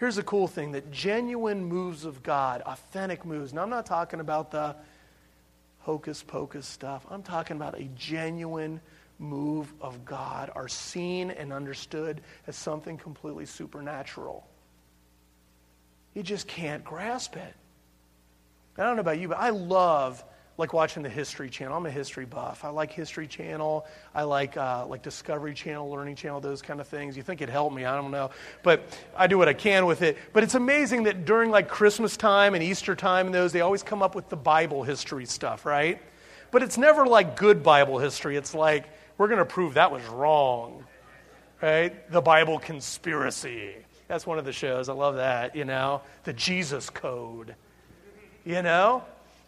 Here's 0.00 0.16
the 0.16 0.22
cool 0.22 0.48
thing 0.48 0.72
that 0.72 0.90
genuine 0.90 1.62
moves 1.62 2.06
of 2.06 2.22
God, 2.22 2.62
authentic 2.62 3.26
moves. 3.26 3.52
Now, 3.52 3.64
I'm 3.64 3.68
not 3.68 3.84
talking 3.84 4.20
about 4.20 4.50
the 4.50 4.74
hocus 5.80 6.22
pocus 6.22 6.66
stuff. 6.66 7.04
I'm 7.10 7.22
talking 7.22 7.58
about 7.58 7.78
a 7.78 7.84
genuine 7.96 8.80
move 9.18 9.70
of 9.78 10.06
God 10.06 10.50
are 10.54 10.68
seen 10.68 11.30
and 11.30 11.52
understood 11.52 12.22
as 12.46 12.56
something 12.56 12.96
completely 12.96 13.44
supernatural. 13.44 14.48
You 16.14 16.22
just 16.22 16.48
can't 16.48 16.82
grasp 16.82 17.36
it. 17.36 17.54
I 18.78 18.84
don't 18.84 18.96
know 18.96 19.00
about 19.00 19.18
you, 19.18 19.28
but 19.28 19.36
I 19.36 19.50
love 19.50 20.24
like 20.60 20.72
watching 20.74 21.02
the 21.02 21.08
History 21.08 21.48
Channel. 21.48 21.76
I'm 21.76 21.86
a 21.86 21.90
history 21.90 22.26
buff. 22.26 22.64
I 22.64 22.68
like 22.68 22.92
History 22.92 23.26
Channel. 23.26 23.86
I 24.14 24.22
like 24.22 24.56
uh, 24.56 24.86
like 24.86 25.02
Discovery 25.02 25.54
Channel, 25.54 25.90
Learning 25.90 26.14
Channel, 26.14 26.40
those 26.40 26.60
kind 26.62 26.80
of 26.80 26.86
things. 26.86 27.16
You 27.16 27.22
think 27.22 27.40
it 27.40 27.48
helped 27.48 27.74
me? 27.74 27.86
I 27.86 27.96
don't 27.96 28.10
know, 28.10 28.30
but 28.62 28.84
I 29.16 29.26
do 29.26 29.38
what 29.38 29.48
I 29.48 29.54
can 29.54 29.86
with 29.86 30.02
it. 30.02 30.18
But 30.32 30.44
it's 30.44 30.54
amazing 30.54 31.04
that 31.04 31.24
during 31.24 31.50
like 31.50 31.68
Christmas 31.68 32.16
time 32.16 32.54
and 32.54 32.62
Easter 32.62 32.94
time 32.94 33.26
and 33.26 33.34
those, 33.34 33.52
they 33.52 33.62
always 33.62 33.82
come 33.82 34.02
up 34.02 34.14
with 34.14 34.28
the 34.28 34.36
Bible 34.36 34.82
history 34.82 35.24
stuff, 35.24 35.64
right? 35.64 36.00
But 36.50 36.62
it's 36.62 36.76
never 36.76 37.06
like 37.06 37.36
good 37.36 37.62
Bible 37.62 37.98
history. 37.98 38.36
It's 38.36 38.54
like 38.54 38.84
we're 39.16 39.28
going 39.28 39.38
to 39.38 39.46
prove 39.46 39.74
that 39.74 39.90
was 39.90 40.04
wrong, 40.04 40.84
right? 41.62 42.10
The 42.12 42.20
Bible 42.20 42.58
conspiracy. 42.58 43.74
That's 44.08 44.26
one 44.26 44.38
of 44.38 44.44
the 44.44 44.52
shows. 44.52 44.88
I 44.88 44.92
love 44.92 45.16
that. 45.16 45.56
You 45.56 45.64
know, 45.64 46.02
the 46.24 46.34
Jesus 46.34 46.90
Code. 46.90 47.54
You 48.44 48.62
know 48.62 49.04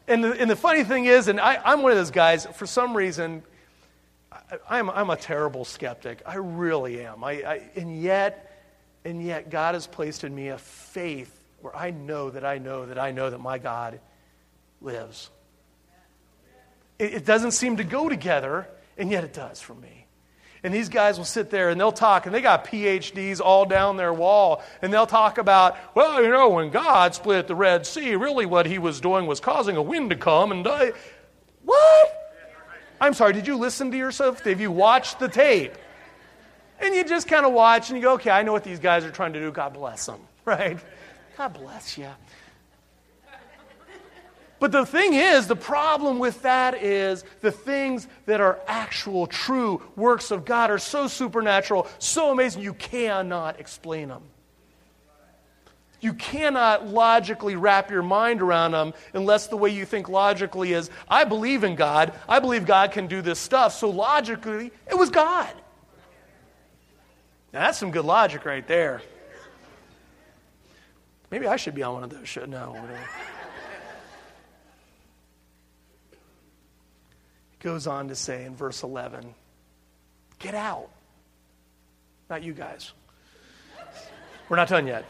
and 0.09 0.25
the, 0.25 0.33
and 0.33 0.51
the 0.51 0.57
funny 0.57 0.85
thing 0.85 1.05
is, 1.05 1.29
and 1.29 1.41
I, 1.41 1.61
I'm 1.65 1.83
one 1.83 1.93
of 1.93 1.99
those 1.99 2.11
guys, 2.11 2.47
for 2.47 2.67
some 2.67 2.97
reason, 2.97 3.43
I, 4.69 4.79
am 4.79 4.91
I'm, 4.91 4.99
I'm 4.99 5.11
a 5.11 5.17
terrible 5.17 5.65
skeptic. 5.65 6.23
I 6.27 6.37
really 6.37 7.05
am. 7.05 7.23
I, 7.23 7.31
I, 7.31 7.71
and, 7.77 8.01
yet, 8.01 8.65
and 9.05 9.23
yet, 9.23 9.51
God 9.51 9.75
has 9.75 9.87
placed 9.87 10.25
in 10.25 10.35
me 10.35 10.49
a 10.49 10.59
faith 10.59 11.38
where 11.61 11.75
I 11.77 11.91
know 11.91 12.31
that 12.31 12.45
I 12.45 12.59
know 12.59 12.87
that 12.87 12.99
I 12.99 13.12
know 13.12 13.31
that 13.31 13.38
my 13.38 13.59
God 13.59 14.01
lives. 14.81 15.31
It, 16.99 17.15
it 17.15 17.25
doesn't 17.25 17.53
seem 17.53 17.77
to 17.77 17.85
go 17.85 18.09
together, 18.09 18.69
and 18.99 19.11
yet 19.11 19.25
it 19.25 19.33
does 19.33 19.61
for 19.61 19.75
me. 19.75 20.02
And 20.64 20.72
these 20.72 20.88
guys 20.88 21.18
will 21.18 21.25
sit 21.25 21.51
there 21.51 21.70
and 21.70 21.81
they'll 21.81 21.90
talk, 21.90 22.27
and 22.27 22.35
they 22.35 22.40
got 22.40 22.64
PhDs 22.64 23.40
all 23.40 23.64
down 23.64 23.96
their 23.96 24.12
wall, 24.12 24.62
and 24.81 24.92
they'll 24.92 25.07
talk 25.07 25.38
about, 25.38 25.77
well, 25.94 26.22
you 26.22 26.31
know, 26.31 26.51
when 26.51 26.70
God 26.70 27.14
split 27.14 27.48
the 27.48 27.55
Red 27.57 27.85
Sea, 27.85 28.14
really 28.14 28.46
what 28.46 28.66
he 28.66 28.79
was 28.79 29.01
doing 29.01 29.27
was 29.27 29.40
causing 29.40 29.77
a 29.77 29.83
wind 29.83 30.11
to 30.11 30.16
come 30.16 30.53
and 30.53 30.62
die. 30.62 30.92
What? 31.64 32.18
I'm 33.01 33.14
sorry, 33.14 33.33
did 33.33 33.48
you 33.48 33.57
listen 33.57 33.90
to 33.90 33.96
yourself? 33.96 34.40
Have 34.44 34.61
you 34.61 34.70
watched 34.70 35.18
the 35.18 35.29
tape? 35.29 35.75
And 36.79 36.94
you 36.94 37.05
just 37.05 37.27
kind 37.27 37.44
of 37.44 37.53
watch 37.53 37.90
and 37.90 37.98
you 37.98 38.03
go, 38.03 38.14
okay, 38.14 38.31
I 38.31 38.42
know 38.42 38.53
what 38.53 38.64
these 38.64 38.79
guys 38.79 39.05
are 39.05 39.11
trying 39.11 39.33
to 39.33 39.40
do. 39.40 39.51
God 39.51 39.75
bless 39.75 40.07
them, 40.07 40.20
right? 40.44 40.79
God 41.37 41.55
bless 41.55 41.98
you. 41.98 42.09
But 44.62 44.70
the 44.70 44.87
thing 44.87 45.14
is, 45.14 45.48
the 45.48 45.57
problem 45.57 46.20
with 46.20 46.42
that 46.42 46.85
is 46.85 47.25
the 47.40 47.51
things 47.51 48.07
that 48.27 48.40
are 48.40 48.61
actual, 48.68 49.27
true 49.27 49.83
works 49.96 50.31
of 50.31 50.44
God 50.44 50.70
are 50.70 50.79
so 50.79 51.09
supernatural, 51.09 51.88
so 51.98 52.31
amazing, 52.31 52.62
you 52.62 52.72
cannot 52.72 53.59
explain 53.59 54.07
them. 54.07 54.22
You 56.01 56.14
cannot 56.14 56.87
logically 56.87 57.57
wrap 57.57 57.90
your 57.90 58.05
mind 58.05 58.40
around 58.40 58.70
them 58.70 58.94
unless 59.14 59.48
the 59.48 59.57
way 59.57 59.70
you 59.70 59.85
think 59.85 60.09
logically 60.09 60.75
is 60.75 60.90
I 61.09 61.25
believe 61.25 61.64
in 61.64 61.75
God. 61.75 62.12
I 62.29 62.38
believe 62.38 62.64
God 62.64 62.92
can 62.92 63.09
do 63.09 63.20
this 63.20 63.40
stuff. 63.40 63.75
So 63.75 63.90
logically, 63.90 64.70
it 64.88 64.96
was 64.96 65.11
God. 65.11 65.53
Now, 67.53 67.62
that's 67.62 67.79
some 67.79 67.90
good 67.90 68.05
logic 68.05 68.44
right 68.44 68.66
there. 68.68 69.03
Maybe 71.33 71.48
I 71.48 71.57
should 71.57 71.75
be 71.75 71.83
on 71.83 71.94
one 71.94 72.05
of 72.05 72.11
those 72.11 72.29
shows. 72.29 72.46
No, 72.46 72.77
goes 77.62 77.87
on 77.87 78.09
to 78.09 78.14
say 78.14 78.44
in 78.44 78.55
verse 78.55 78.83
11 78.83 79.35
get 80.38 80.55
out. 80.55 80.88
Not 82.29 82.42
you 82.42 82.53
guys. 82.53 82.92
We're 84.48 84.57
not 84.57 84.68
done 84.68 84.87
yet. 84.87 85.05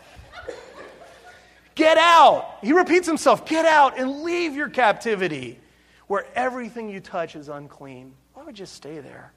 Get 1.75 1.97
out. 1.97 2.59
He 2.61 2.73
repeats 2.73 3.07
himself 3.07 3.47
get 3.47 3.65
out 3.65 3.99
and 3.99 4.23
leave 4.23 4.55
your 4.55 4.69
captivity 4.69 5.59
where 6.07 6.27
everything 6.35 6.91
you 6.91 7.01
touch 7.01 7.35
is 7.35 7.49
unclean. 7.49 8.13
Why 8.35 8.43
would 8.43 8.59
you 8.59 8.67
stay 8.67 9.01
there? 9.01 9.33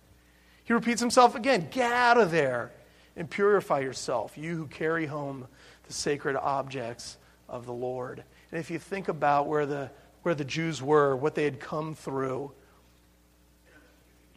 He 0.66 0.74
repeats 0.74 1.00
himself 1.00 1.36
again 1.36 1.70
get 1.72 1.94
out 1.94 2.18
of 2.18 2.32
there 2.32 2.72
and 3.16 3.30
purify 3.30 3.80
yourself, 3.80 4.38
you 4.38 4.58
who 4.58 4.68
carry 4.68 5.06
home 5.06 5.48
the 5.88 5.94
sacred 5.94 6.36
objects 6.36 7.18
of 7.48 7.66
the 7.66 7.74
Lord. 7.74 8.24
And 8.52 8.60
if 8.60 8.70
you 8.70 8.80
think 8.80 9.08
about 9.08 9.48
where 9.48 9.66
the, 9.66 9.90
where 10.24 10.36
the 10.36 10.44
Jews 10.44 10.82
were, 10.82 11.16
what 11.16 11.36
they 11.36 11.46
had 11.46 11.62
come 11.62 11.96
through, 11.96 12.52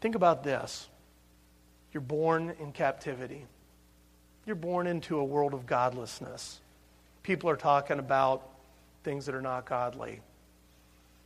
Think 0.01 0.15
about 0.15 0.45
this 0.45 0.89
you're 1.93 2.01
born 2.01 2.55
in 2.61 2.73
captivity, 2.73 3.45
you're 4.47 4.57
born 4.57 4.87
into 4.87 5.19
a 5.19 5.25
world 5.25 5.55
of 5.55 5.67
godlessness. 5.67 6.61
People 7.23 7.51
are 7.51 7.57
talking 7.57 7.99
about 7.99 8.49
things 9.05 9.27
that 9.27 9.35
are 9.35 9.43
not 9.43 9.67
godly. 9.67 10.21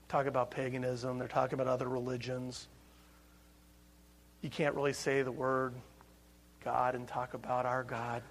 Talk 0.08 0.26
about 0.26 0.50
paganism, 0.50 1.18
they're 1.18 1.28
talking 1.28 1.54
about 1.54 1.68
other 1.68 1.88
religions. 1.88 2.68
You 4.40 4.50
can't 4.50 4.74
really 4.74 4.92
say 4.92 5.22
the 5.22 5.30
word 5.30 5.72
God 6.64 6.96
and 6.96 7.06
talk 7.06 7.34
about 7.34 7.64
our 7.64 7.84
God. 7.84 8.22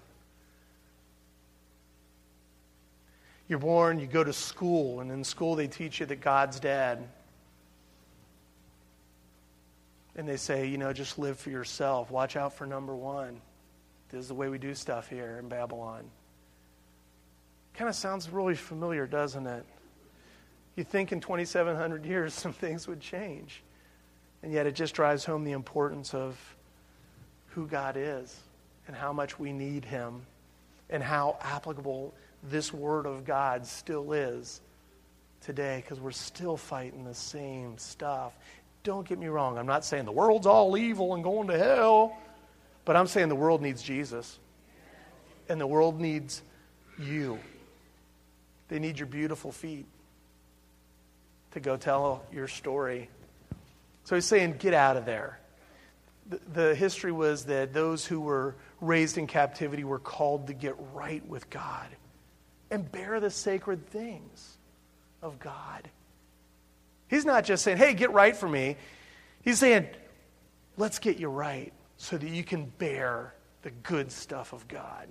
You're 3.47 3.59
born, 3.59 3.99
you 3.99 4.07
go 4.07 4.23
to 4.23 4.33
school, 4.33 4.99
and 4.99 5.11
in 5.11 5.23
school 5.23 5.55
they 5.55 5.67
teach 5.67 5.99
you 5.99 6.05
that 6.07 6.21
God's 6.21 6.59
dead 6.59 7.07
and 10.21 10.29
they 10.29 10.37
say, 10.37 10.67
you 10.67 10.77
know, 10.77 10.93
just 10.93 11.17
live 11.17 11.39
for 11.39 11.49
yourself. 11.49 12.11
Watch 12.11 12.35
out 12.35 12.53
for 12.53 12.67
number 12.67 12.95
one. 12.95 13.41
This 14.09 14.19
is 14.19 14.27
the 14.27 14.35
way 14.35 14.49
we 14.49 14.59
do 14.59 14.75
stuff 14.75 15.09
here 15.09 15.37
in 15.39 15.49
Babylon. 15.49 16.03
Kind 17.73 17.89
of 17.89 17.95
sounds 17.95 18.29
really 18.29 18.53
familiar, 18.53 19.07
doesn't 19.07 19.47
it? 19.47 19.65
You 20.75 20.83
think 20.83 21.11
in 21.11 21.21
2,700 21.21 22.05
years 22.05 22.33
some 22.35 22.53
things 22.53 22.87
would 22.87 22.99
change. 22.99 23.63
And 24.43 24.53
yet 24.53 24.67
it 24.67 24.75
just 24.75 24.93
drives 24.93 25.25
home 25.25 25.43
the 25.43 25.53
importance 25.53 26.13
of 26.13 26.37
who 27.47 27.65
God 27.65 27.95
is 27.97 28.39
and 28.85 28.95
how 28.95 29.11
much 29.11 29.39
we 29.39 29.51
need 29.51 29.85
Him 29.85 30.21
and 30.91 31.01
how 31.01 31.39
applicable 31.41 32.13
this 32.43 32.71
Word 32.71 33.07
of 33.07 33.25
God 33.25 33.65
still 33.65 34.13
is 34.13 34.61
today 35.43 35.81
because 35.83 35.99
we're 35.99 36.11
still 36.11 36.57
fighting 36.57 37.05
the 37.05 37.15
same 37.15 37.79
stuff. 37.79 38.33
Don't 38.83 39.07
get 39.07 39.19
me 39.19 39.27
wrong. 39.27 39.57
I'm 39.57 39.67
not 39.67 39.85
saying 39.85 40.05
the 40.05 40.11
world's 40.11 40.47
all 40.47 40.75
evil 40.75 41.13
and 41.13 41.23
going 41.23 41.47
to 41.49 41.57
hell, 41.57 42.17
but 42.85 42.95
I'm 42.95 43.07
saying 43.07 43.29
the 43.29 43.35
world 43.35 43.61
needs 43.61 43.81
Jesus. 43.81 44.39
And 45.49 45.59
the 45.59 45.67
world 45.67 45.99
needs 45.99 46.41
you. 46.97 47.39
They 48.69 48.79
need 48.79 48.97
your 48.97 49.07
beautiful 49.07 49.51
feet 49.51 49.85
to 51.51 51.59
go 51.59 51.77
tell 51.77 52.23
your 52.31 52.47
story. 52.47 53.09
So 54.05 54.15
he's 54.15 54.25
saying, 54.25 54.55
get 54.57 54.73
out 54.73 54.97
of 54.97 55.05
there. 55.05 55.39
The, 56.29 56.39
the 56.53 56.75
history 56.75 57.11
was 57.11 57.45
that 57.45 57.73
those 57.73 58.05
who 58.05 58.21
were 58.21 58.55
raised 58.79 59.17
in 59.17 59.27
captivity 59.27 59.83
were 59.83 59.99
called 59.99 60.47
to 60.47 60.53
get 60.53 60.75
right 60.93 61.25
with 61.27 61.49
God 61.49 61.87
and 62.71 62.89
bear 62.89 63.19
the 63.19 63.29
sacred 63.29 63.87
things 63.89 64.57
of 65.21 65.39
God. 65.39 65.89
He's 67.11 67.25
not 67.25 67.43
just 67.43 67.63
saying, 67.63 67.77
hey, 67.77 67.93
get 67.93 68.13
right 68.13 68.35
for 68.35 68.47
me. 68.47 68.77
He's 69.41 69.59
saying, 69.59 69.87
let's 70.77 70.97
get 70.97 71.17
you 71.17 71.27
right 71.27 71.73
so 71.97 72.17
that 72.17 72.27
you 72.27 72.43
can 72.43 72.65
bear 72.77 73.35
the 73.63 73.71
good 73.83 74.13
stuff 74.13 74.53
of 74.53 74.67
God. 74.69 75.07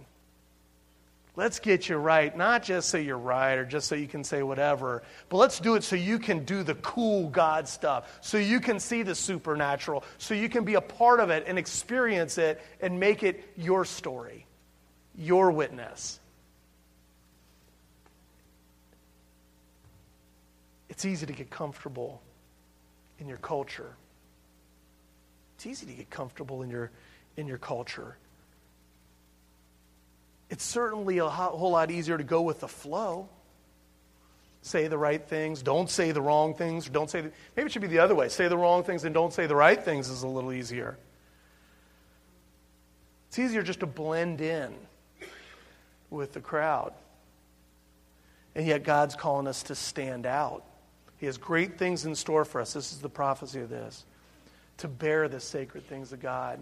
Let's 1.36 1.58
get 1.58 1.88
you 1.88 1.96
right, 1.96 2.34
not 2.34 2.62
just 2.62 2.88
so 2.88 2.96
you're 2.96 3.18
right 3.18 3.54
or 3.56 3.66
just 3.66 3.86
so 3.86 3.94
you 3.94 4.08
can 4.08 4.24
say 4.24 4.42
whatever, 4.42 5.02
but 5.28 5.36
let's 5.36 5.60
do 5.60 5.74
it 5.74 5.84
so 5.84 5.94
you 5.94 6.18
can 6.18 6.44
do 6.44 6.62
the 6.62 6.74
cool 6.76 7.28
God 7.28 7.68
stuff, 7.68 8.18
so 8.22 8.38
you 8.38 8.60
can 8.60 8.80
see 8.80 9.02
the 9.02 9.14
supernatural, 9.14 10.02
so 10.16 10.34
you 10.34 10.48
can 10.48 10.64
be 10.64 10.74
a 10.74 10.80
part 10.80 11.20
of 11.20 11.28
it 11.28 11.44
and 11.46 11.58
experience 11.58 12.38
it 12.38 12.62
and 12.80 12.98
make 12.98 13.22
it 13.22 13.46
your 13.56 13.84
story, 13.84 14.46
your 15.14 15.50
witness. 15.50 16.19
It's 21.00 21.06
easy 21.06 21.24
to 21.24 21.32
get 21.32 21.48
comfortable 21.48 22.20
in 23.20 23.26
your 23.26 23.38
culture. 23.38 23.96
It's 25.54 25.64
easy 25.64 25.86
to 25.86 25.94
get 25.94 26.10
comfortable 26.10 26.60
in 26.60 26.68
your, 26.68 26.90
in 27.38 27.46
your 27.46 27.56
culture. 27.56 28.18
It's 30.50 30.62
certainly 30.62 31.16
a 31.16 31.26
whole 31.26 31.70
lot 31.70 31.90
easier 31.90 32.18
to 32.18 32.22
go 32.22 32.42
with 32.42 32.60
the 32.60 32.68
flow. 32.68 33.30
Say 34.60 34.88
the 34.88 34.98
right 34.98 35.26
things, 35.26 35.62
don't 35.62 35.88
say 35.88 36.12
the 36.12 36.20
wrong 36.20 36.52
things, 36.52 36.86
or 36.86 36.90
don't 36.90 37.08
say 37.08 37.22
the, 37.22 37.32
maybe 37.56 37.68
it 37.68 37.72
should 37.72 37.80
be 37.80 37.88
the 37.88 38.00
other 38.00 38.14
way. 38.14 38.28
Say 38.28 38.48
the 38.48 38.58
wrong 38.58 38.84
things 38.84 39.04
and 39.04 39.14
don't 39.14 39.32
say 39.32 39.46
the 39.46 39.56
right 39.56 39.82
things 39.82 40.10
is 40.10 40.22
a 40.22 40.28
little 40.28 40.52
easier. 40.52 40.98
It's 43.30 43.38
easier 43.38 43.62
just 43.62 43.80
to 43.80 43.86
blend 43.86 44.42
in 44.42 44.74
with 46.10 46.34
the 46.34 46.40
crowd. 46.40 46.92
And 48.54 48.66
yet 48.66 48.84
God's 48.84 49.14
calling 49.14 49.46
us 49.46 49.62
to 49.62 49.74
stand 49.74 50.26
out. 50.26 50.66
He 51.20 51.26
has 51.26 51.36
great 51.36 51.76
things 51.76 52.06
in 52.06 52.14
store 52.14 52.46
for 52.46 52.62
us. 52.62 52.72
This 52.72 52.92
is 52.92 52.98
the 52.98 53.10
prophecy 53.10 53.60
of 53.60 53.68
this 53.68 54.04
to 54.78 54.88
bear 54.88 55.28
the 55.28 55.38
sacred 55.38 55.86
things 55.86 56.10
of 56.14 56.20
God, 56.20 56.58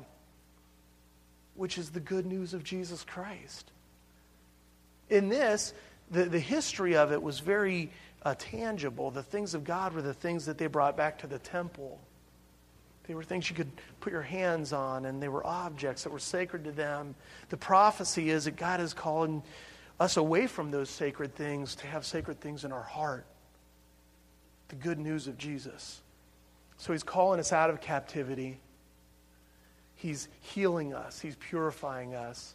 which 1.54 1.78
is 1.78 1.90
the 1.90 2.00
good 2.00 2.26
news 2.26 2.52
of 2.52 2.64
Jesus 2.64 3.04
Christ. 3.04 3.70
In 5.08 5.28
this, 5.28 5.72
the, 6.10 6.24
the 6.24 6.40
history 6.40 6.96
of 6.96 7.12
it 7.12 7.22
was 7.22 7.38
very 7.38 7.92
uh, 8.24 8.34
tangible. 8.36 9.12
The 9.12 9.22
things 9.22 9.54
of 9.54 9.62
God 9.62 9.92
were 9.92 10.02
the 10.02 10.12
things 10.12 10.46
that 10.46 10.58
they 10.58 10.66
brought 10.66 10.96
back 10.96 11.18
to 11.20 11.28
the 11.28 11.38
temple. 11.38 12.00
They 13.06 13.14
were 13.14 13.22
things 13.22 13.48
you 13.48 13.54
could 13.54 13.70
put 14.00 14.12
your 14.12 14.22
hands 14.22 14.72
on, 14.72 15.04
and 15.04 15.22
they 15.22 15.28
were 15.28 15.46
objects 15.46 16.02
that 16.02 16.10
were 16.10 16.18
sacred 16.18 16.64
to 16.64 16.72
them. 16.72 17.14
The 17.50 17.56
prophecy 17.56 18.30
is 18.30 18.46
that 18.46 18.56
God 18.56 18.80
is 18.80 18.92
calling 18.92 19.44
us 20.00 20.16
away 20.16 20.48
from 20.48 20.72
those 20.72 20.90
sacred 20.90 21.36
things 21.36 21.76
to 21.76 21.86
have 21.86 22.04
sacred 22.04 22.40
things 22.40 22.64
in 22.64 22.72
our 22.72 22.82
heart. 22.82 23.24
The 24.68 24.76
good 24.76 24.98
news 24.98 25.26
of 25.26 25.38
Jesus. 25.38 26.00
So 26.76 26.92
he's 26.92 27.02
calling 27.02 27.40
us 27.40 27.52
out 27.52 27.70
of 27.70 27.80
captivity. 27.80 28.60
He's 29.96 30.28
healing 30.40 30.94
us, 30.94 31.20
he's 31.20 31.36
purifying 31.36 32.14
us 32.14 32.54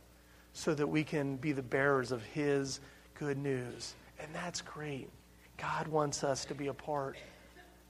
so 0.54 0.74
that 0.74 0.88
we 0.88 1.04
can 1.04 1.36
be 1.36 1.52
the 1.52 1.64
bearers 1.64 2.12
of 2.12 2.24
his 2.24 2.80
good 3.16 3.38
news. 3.38 3.96
And 4.20 4.30
that's 4.34 4.62
great. 4.62 5.10
God 5.58 5.88
wants 5.88 6.24
us 6.24 6.46
to 6.46 6.56
be 6.56 6.68
a 6.68 6.74
part 6.74 7.18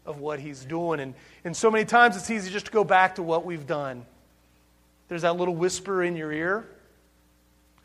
of 0.06 0.20
what 0.20 0.40
he's 0.40 0.66
doing. 0.66 1.00
And, 1.00 1.14
and 1.44 1.56
so 1.56 1.70
many 1.70 1.86
times 1.86 2.18
it's 2.18 2.30
easy 2.30 2.52
just 2.52 2.68
to 2.68 2.72
go 2.72 2.84
back 2.84 3.16
to 3.16 3.24
what 3.24 3.46
we've 3.46 3.68
done. 3.68 4.06
There's 5.08 5.22
that 5.22 5.38
little 5.38 5.56
whisper 5.56 6.04
in 6.04 6.16
your 6.16 6.32
ear. 6.32 6.66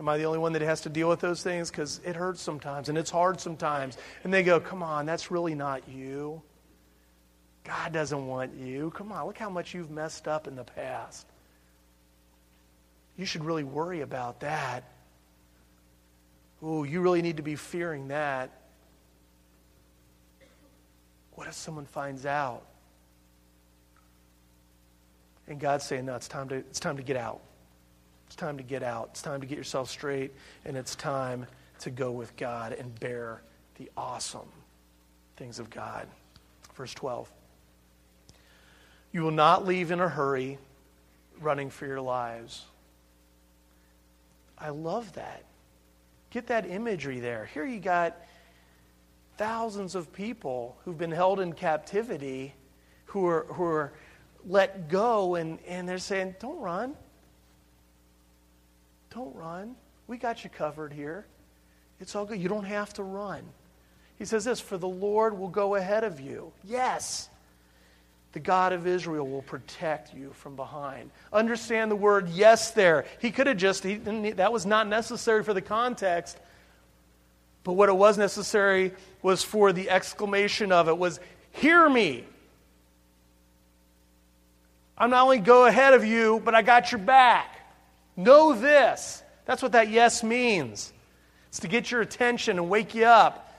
Am 0.01 0.09
I 0.09 0.17
the 0.17 0.25
only 0.25 0.39
one 0.39 0.53
that 0.53 0.63
has 0.63 0.83
to 0.83 0.89
deal 0.89 1.09
with 1.09 1.21
those 1.21 1.43
things? 1.43 1.71
Because 1.71 2.01
it 2.05 2.15
hurts 2.15 2.41
sometimes 2.41 2.89
and 2.89 2.97
it's 2.97 3.11
hard 3.11 3.41
sometimes. 3.41 3.99
And 4.23 4.33
they 4.33 4.43
go, 4.43 4.61
come 4.61 4.83
on, 4.83 5.07
that's 5.07 5.31
really 5.31 5.55
not 5.55 5.89
you. 5.89 6.41
God 7.65 7.93
doesn't 7.93 8.27
want 8.27 8.55
you. 8.55 8.91
Come 8.91 9.13
on, 9.13 9.27
look 9.27 9.39
how 9.39 9.51
much 9.51 9.75
you've 9.75 9.91
messed 9.91 10.29
up 10.29 10.47
in 10.47 10.55
the 10.55 10.65
past. 10.65 11.27
You 13.17 13.27
should 13.27 13.45
really 13.45 13.65
worry 13.65 14.01
about 14.01 14.41
that. 14.41 14.85
Ooh, 16.63 16.85
you 16.85 17.01
really 17.01 17.23
need 17.23 17.37
to 17.37 17.43
be 17.43 17.57
fearing 17.57 18.09
that. 18.09 18.51
What 21.35 21.47
if 21.47 21.55
someone 21.55 21.87
finds 21.87 22.25
out? 22.25 22.63
And 25.49 25.59
God's 25.59 25.85
saying, 25.85 26.07
no, 26.07 26.15
it's 26.15 26.29
time 26.29 26.49
to, 26.49 26.57
it's 26.57 26.81
time 26.81 26.97
to 26.97 27.03
get 27.03 27.17
out. 27.17 27.41
It's 28.29 28.37
time 28.37 28.59
to 28.59 28.63
get 28.63 28.83
out. 28.83 29.09
It's 29.13 29.23
time 29.23 29.41
to 29.41 29.47
get 29.47 29.57
yourself 29.57 29.89
straight, 29.89 30.35
and 30.67 30.77
it's 30.77 30.95
time 30.95 31.47
to 31.81 31.91
go 31.91 32.13
with 32.13 32.37
God 32.37 32.75
and 32.75 32.95
bear 33.01 33.41
the 33.79 33.91
awesome 33.97 34.51
things 35.39 35.59
of 35.59 35.71
God. 35.71 36.07
Verse 36.75 36.93
12. 36.93 37.33
You 39.13 39.23
will 39.23 39.31
not 39.31 39.67
leave 39.67 39.91
in 39.91 40.01
a 40.01 40.09
hurry, 40.09 40.59
running 41.41 41.71
for 41.71 41.87
your 41.87 42.03
lives. 42.03 42.67
I 44.59 44.69
love 44.69 45.11
that. 45.15 45.45
Get 46.29 46.49
that 46.49 46.69
imagery 46.69 47.21
there. 47.21 47.49
Here 47.55 47.65
you 47.65 47.81
got 47.81 48.15
thousands 49.39 49.95
of 49.95 50.13
people 50.13 50.77
who've 50.85 50.99
been 50.99 51.13
held 51.13 51.41
in 51.41 51.55
captivity 51.55 52.53
who 53.07 53.27
are, 53.27 53.47
who 53.55 53.65
are 53.65 53.95
let 54.45 54.91
go, 54.91 55.37
and, 55.37 55.59
and 55.67 55.89
they're 55.89 55.97
saying, 55.97 56.35
Don't 56.41 56.61
run. 56.61 56.95
Don't 59.15 59.35
run. 59.35 59.77
We 60.07 60.17
got 60.17 60.45
you 60.45 60.51
covered 60.51 60.93
here. 60.93 61.27
It's 62.01 62.15
all 62.15 62.25
good. 62.25 62.41
You 62.41 62.49
don't 62.49 62.65
have 62.65 62.93
to 62.95 63.03
run. 63.03 63.43
He 64.19 64.25
says 64.25 64.45
this 64.45 64.61
For 64.61 64.79
the 64.79 64.89
Lord 64.89 65.39
will 65.39 65.49
go 65.49 65.75
ahead 65.75 66.05
of 66.05 66.21
you. 66.21 66.53
Yes. 66.65 67.29
The 68.33 68.41
God 68.41 68.73
of 68.73 68.87
Israel 68.87 69.27
will 69.27 69.43
protect 69.43 70.15
you 70.15 70.33
from 70.35 70.55
behind. 70.55 71.11
Understand 71.33 71.91
the 71.91 71.97
word 71.97 72.29
yes 72.29 72.73
there. 72.73 73.07
He 73.21 73.31
could 73.31 73.47
have 73.47 73.57
just, 73.57 73.83
he, 73.83 73.97
that 73.97 74.53
was 74.53 74.67
not 74.67 74.87
necessary 74.87 75.43
for 75.43 75.55
the 75.55 75.63
context. 75.63 76.39
But 77.65 77.73
what 77.73 77.89
it 77.89 77.97
was 77.97 78.19
necessary 78.19 78.93
was 79.23 79.43
for 79.43 79.73
the 79.73 79.89
exclamation 79.89 80.73
of 80.73 80.89
it 80.89 80.99
was, 80.99 81.21
Hear 81.53 81.89
me. 81.89 82.25
I'm 84.97 85.11
not 85.11 85.23
only 85.23 85.39
go 85.39 85.67
ahead 85.67 85.95
of 85.95 86.05
you, 86.05 86.43
but 86.45 86.55
I 86.55 86.63
got 86.63 86.93
your 86.93 87.01
back. 87.01 87.58
Know 88.19 88.53
this. 88.53 89.23
That's 89.47 89.63
what 89.63 89.73
that 89.73 89.91
yes 89.91 90.25
means. 90.25 90.93
It's 91.49 91.61
to 91.61 91.69
get 91.69 91.91
your 91.91 92.01
attention 92.01 92.59
and 92.59 92.69
wake 92.69 92.95
you 92.97 93.05
up, 93.05 93.55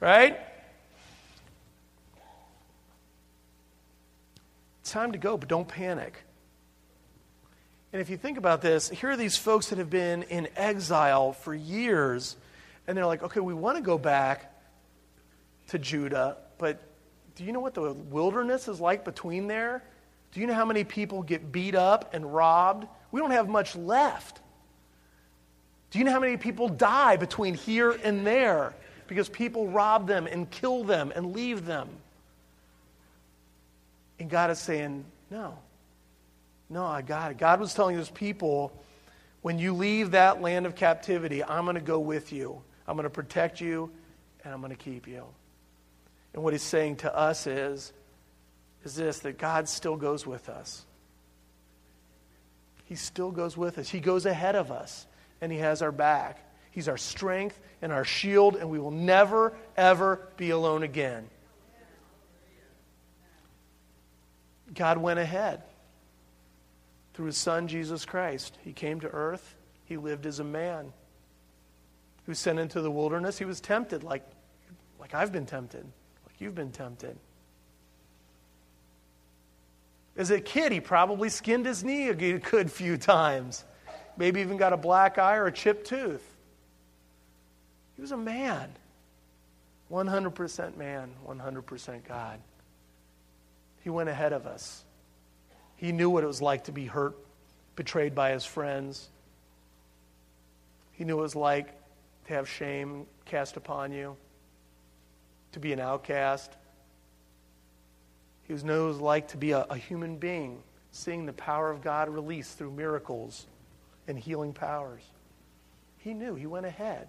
right? 0.00 0.38
It's 4.82 4.90
time 4.92 5.12
to 5.12 5.18
go, 5.18 5.38
but 5.38 5.48
don't 5.48 5.66
panic. 5.66 6.22
And 7.94 8.02
if 8.02 8.10
you 8.10 8.18
think 8.18 8.36
about 8.36 8.60
this, 8.60 8.90
here 8.90 9.10
are 9.10 9.16
these 9.16 9.38
folks 9.38 9.70
that 9.70 9.78
have 9.78 9.90
been 9.90 10.24
in 10.24 10.46
exile 10.56 11.32
for 11.32 11.54
years, 11.54 12.36
and 12.86 12.94
they're 12.94 13.06
like, 13.06 13.22
okay, 13.22 13.40
we 13.40 13.54
want 13.54 13.78
to 13.78 13.82
go 13.82 13.96
back 13.96 14.52
to 15.68 15.78
Judah, 15.78 16.36
but 16.58 16.82
do 17.34 17.44
you 17.44 17.52
know 17.52 17.60
what 17.60 17.72
the 17.72 17.94
wilderness 17.94 18.68
is 18.68 18.78
like 18.78 19.06
between 19.06 19.46
there? 19.46 19.82
Do 20.32 20.40
you 20.40 20.46
know 20.46 20.54
how 20.54 20.66
many 20.66 20.84
people 20.84 21.22
get 21.22 21.50
beat 21.50 21.74
up 21.74 22.12
and 22.12 22.32
robbed? 22.32 22.86
We 23.12 23.20
don't 23.20 23.30
have 23.30 23.48
much 23.48 23.76
left. 23.76 24.40
Do 25.90 25.98
you 25.98 26.04
know 26.04 26.10
how 26.10 26.20
many 26.20 26.38
people 26.38 26.68
die 26.68 27.16
between 27.16 27.54
here 27.54 27.90
and 27.90 28.26
there 28.26 28.74
because 29.06 29.28
people 29.28 29.68
rob 29.68 30.08
them 30.08 30.26
and 30.26 30.50
kill 30.50 30.82
them 30.82 31.12
and 31.14 31.34
leave 31.34 31.66
them? 31.66 31.88
And 34.18 34.30
God 34.30 34.50
is 34.50 34.58
saying, 34.58 35.04
No. 35.30 35.58
No, 36.70 36.86
I 36.86 37.02
got 37.02 37.30
it. 37.30 37.36
God 37.36 37.60
was 37.60 37.74
telling 37.74 37.98
his 37.98 38.08
people, 38.08 38.72
when 39.42 39.58
you 39.58 39.74
leave 39.74 40.12
that 40.12 40.40
land 40.40 40.64
of 40.64 40.74
captivity, 40.74 41.44
I'm 41.44 41.64
going 41.64 41.74
to 41.74 41.82
go 41.82 42.00
with 42.00 42.32
you. 42.32 42.62
I'm 42.88 42.96
going 42.96 43.04
to 43.04 43.10
protect 43.10 43.60
you 43.60 43.90
and 44.42 44.54
I'm 44.54 44.60
going 44.60 44.74
to 44.74 44.82
keep 44.82 45.06
you. 45.06 45.24
And 46.32 46.42
what 46.42 46.54
he's 46.54 46.62
saying 46.62 46.96
to 46.96 47.14
us 47.14 47.46
is, 47.46 47.92
is 48.84 48.94
this 48.94 49.18
that 49.20 49.36
God 49.36 49.68
still 49.68 49.96
goes 49.96 50.26
with 50.26 50.48
us. 50.48 50.86
He 52.92 52.96
still 52.96 53.30
goes 53.30 53.56
with 53.56 53.78
us. 53.78 53.88
He 53.88 54.00
goes 54.00 54.26
ahead 54.26 54.54
of 54.54 54.70
us 54.70 55.06
and 55.40 55.50
he 55.50 55.56
has 55.56 55.80
our 55.80 55.90
back. 55.90 56.46
He's 56.72 56.88
our 56.88 56.98
strength 56.98 57.58
and 57.80 57.90
our 57.90 58.04
shield, 58.04 58.54
and 58.54 58.68
we 58.68 58.78
will 58.78 58.90
never, 58.90 59.54
ever 59.78 60.28
be 60.36 60.50
alone 60.50 60.82
again. 60.82 61.26
God 64.74 64.98
went 64.98 65.18
ahead 65.18 65.62
through 67.14 67.24
his 67.24 67.38
son, 67.38 67.66
Jesus 67.66 68.04
Christ. 68.04 68.58
He 68.62 68.74
came 68.74 69.00
to 69.00 69.08
earth, 69.08 69.56
he 69.86 69.96
lived 69.96 70.26
as 70.26 70.38
a 70.38 70.44
man 70.44 70.92
who 72.26 72.32
was 72.32 72.38
sent 72.38 72.58
into 72.58 72.82
the 72.82 72.90
wilderness. 72.90 73.38
He 73.38 73.46
was 73.46 73.62
tempted 73.62 74.02
like, 74.02 74.22
like 75.00 75.14
I've 75.14 75.32
been 75.32 75.46
tempted, 75.46 75.86
like 76.26 76.34
you've 76.40 76.54
been 76.54 76.72
tempted. 76.72 77.16
As 80.16 80.30
a 80.30 80.40
kid, 80.40 80.72
he 80.72 80.80
probably 80.80 81.28
skinned 81.28 81.66
his 81.66 81.82
knee 81.82 82.08
a 82.08 82.14
good 82.14 82.70
few 82.70 82.96
times. 82.96 83.64
Maybe 84.16 84.40
even 84.40 84.58
got 84.58 84.72
a 84.72 84.76
black 84.76 85.18
eye 85.18 85.36
or 85.36 85.46
a 85.46 85.52
chipped 85.52 85.86
tooth. 85.86 86.26
He 87.96 88.02
was 88.02 88.12
a 88.12 88.16
man. 88.16 88.70
100% 89.90 90.76
man, 90.76 91.10
100% 91.26 92.08
God. 92.08 92.40
He 93.80 93.90
went 93.90 94.08
ahead 94.08 94.32
of 94.32 94.46
us. 94.46 94.84
He 95.76 95.92
knew 95.92 96.08
what 96.08 96.24
it 96.24 96.26
was 96.26 96.40
like 96.40 96.64
to 96.64 96.72
be 96.72 96.86
hurt, 96.86 97.16
betrayed 97.76 98.14
by 98.14 98.30
his 98.32 98.44
friends. 98.44 99.08
He 100.92 101.04
knew 101.04 101.16
what 101.16 101.22
it 101.22 101.24
was 101.24 101.36
like 101.36 101.68
to 102.26 102.34
have 102.34 102.48
shame 102.48 103.06
cast 103.24 103.56
upon 103.56 103.92
you, 103.92 104.16
to 105.52 105.60
be 105.60 105.72
an 105.72 105.80
outcast. 105.80 106.52
He 108.44 108.52
it 108.52 108.56
like 109.00 109.28
to 109.28 109.36
be 109.36 109.52
a, 109.52 109.62
a 109.70 109.76
human 109.76 110.16
being, 110.16 110.62
seeing 110.90 111.26
the 111.26 111.32
power 111.32 111.70
of 111.70 111.82
God 111.82 112.08
released 112.08 112.58
through 112.58 112.72
miracles 112.72 113.46
and 114.08 114.18
healing 114.18 114.52
powers. 114.52 115.02
He 115.98 116.14
knew. 116.14 116.34
He 116.34 116.46
went 116.46 116.66
ahead. 116.66 117.08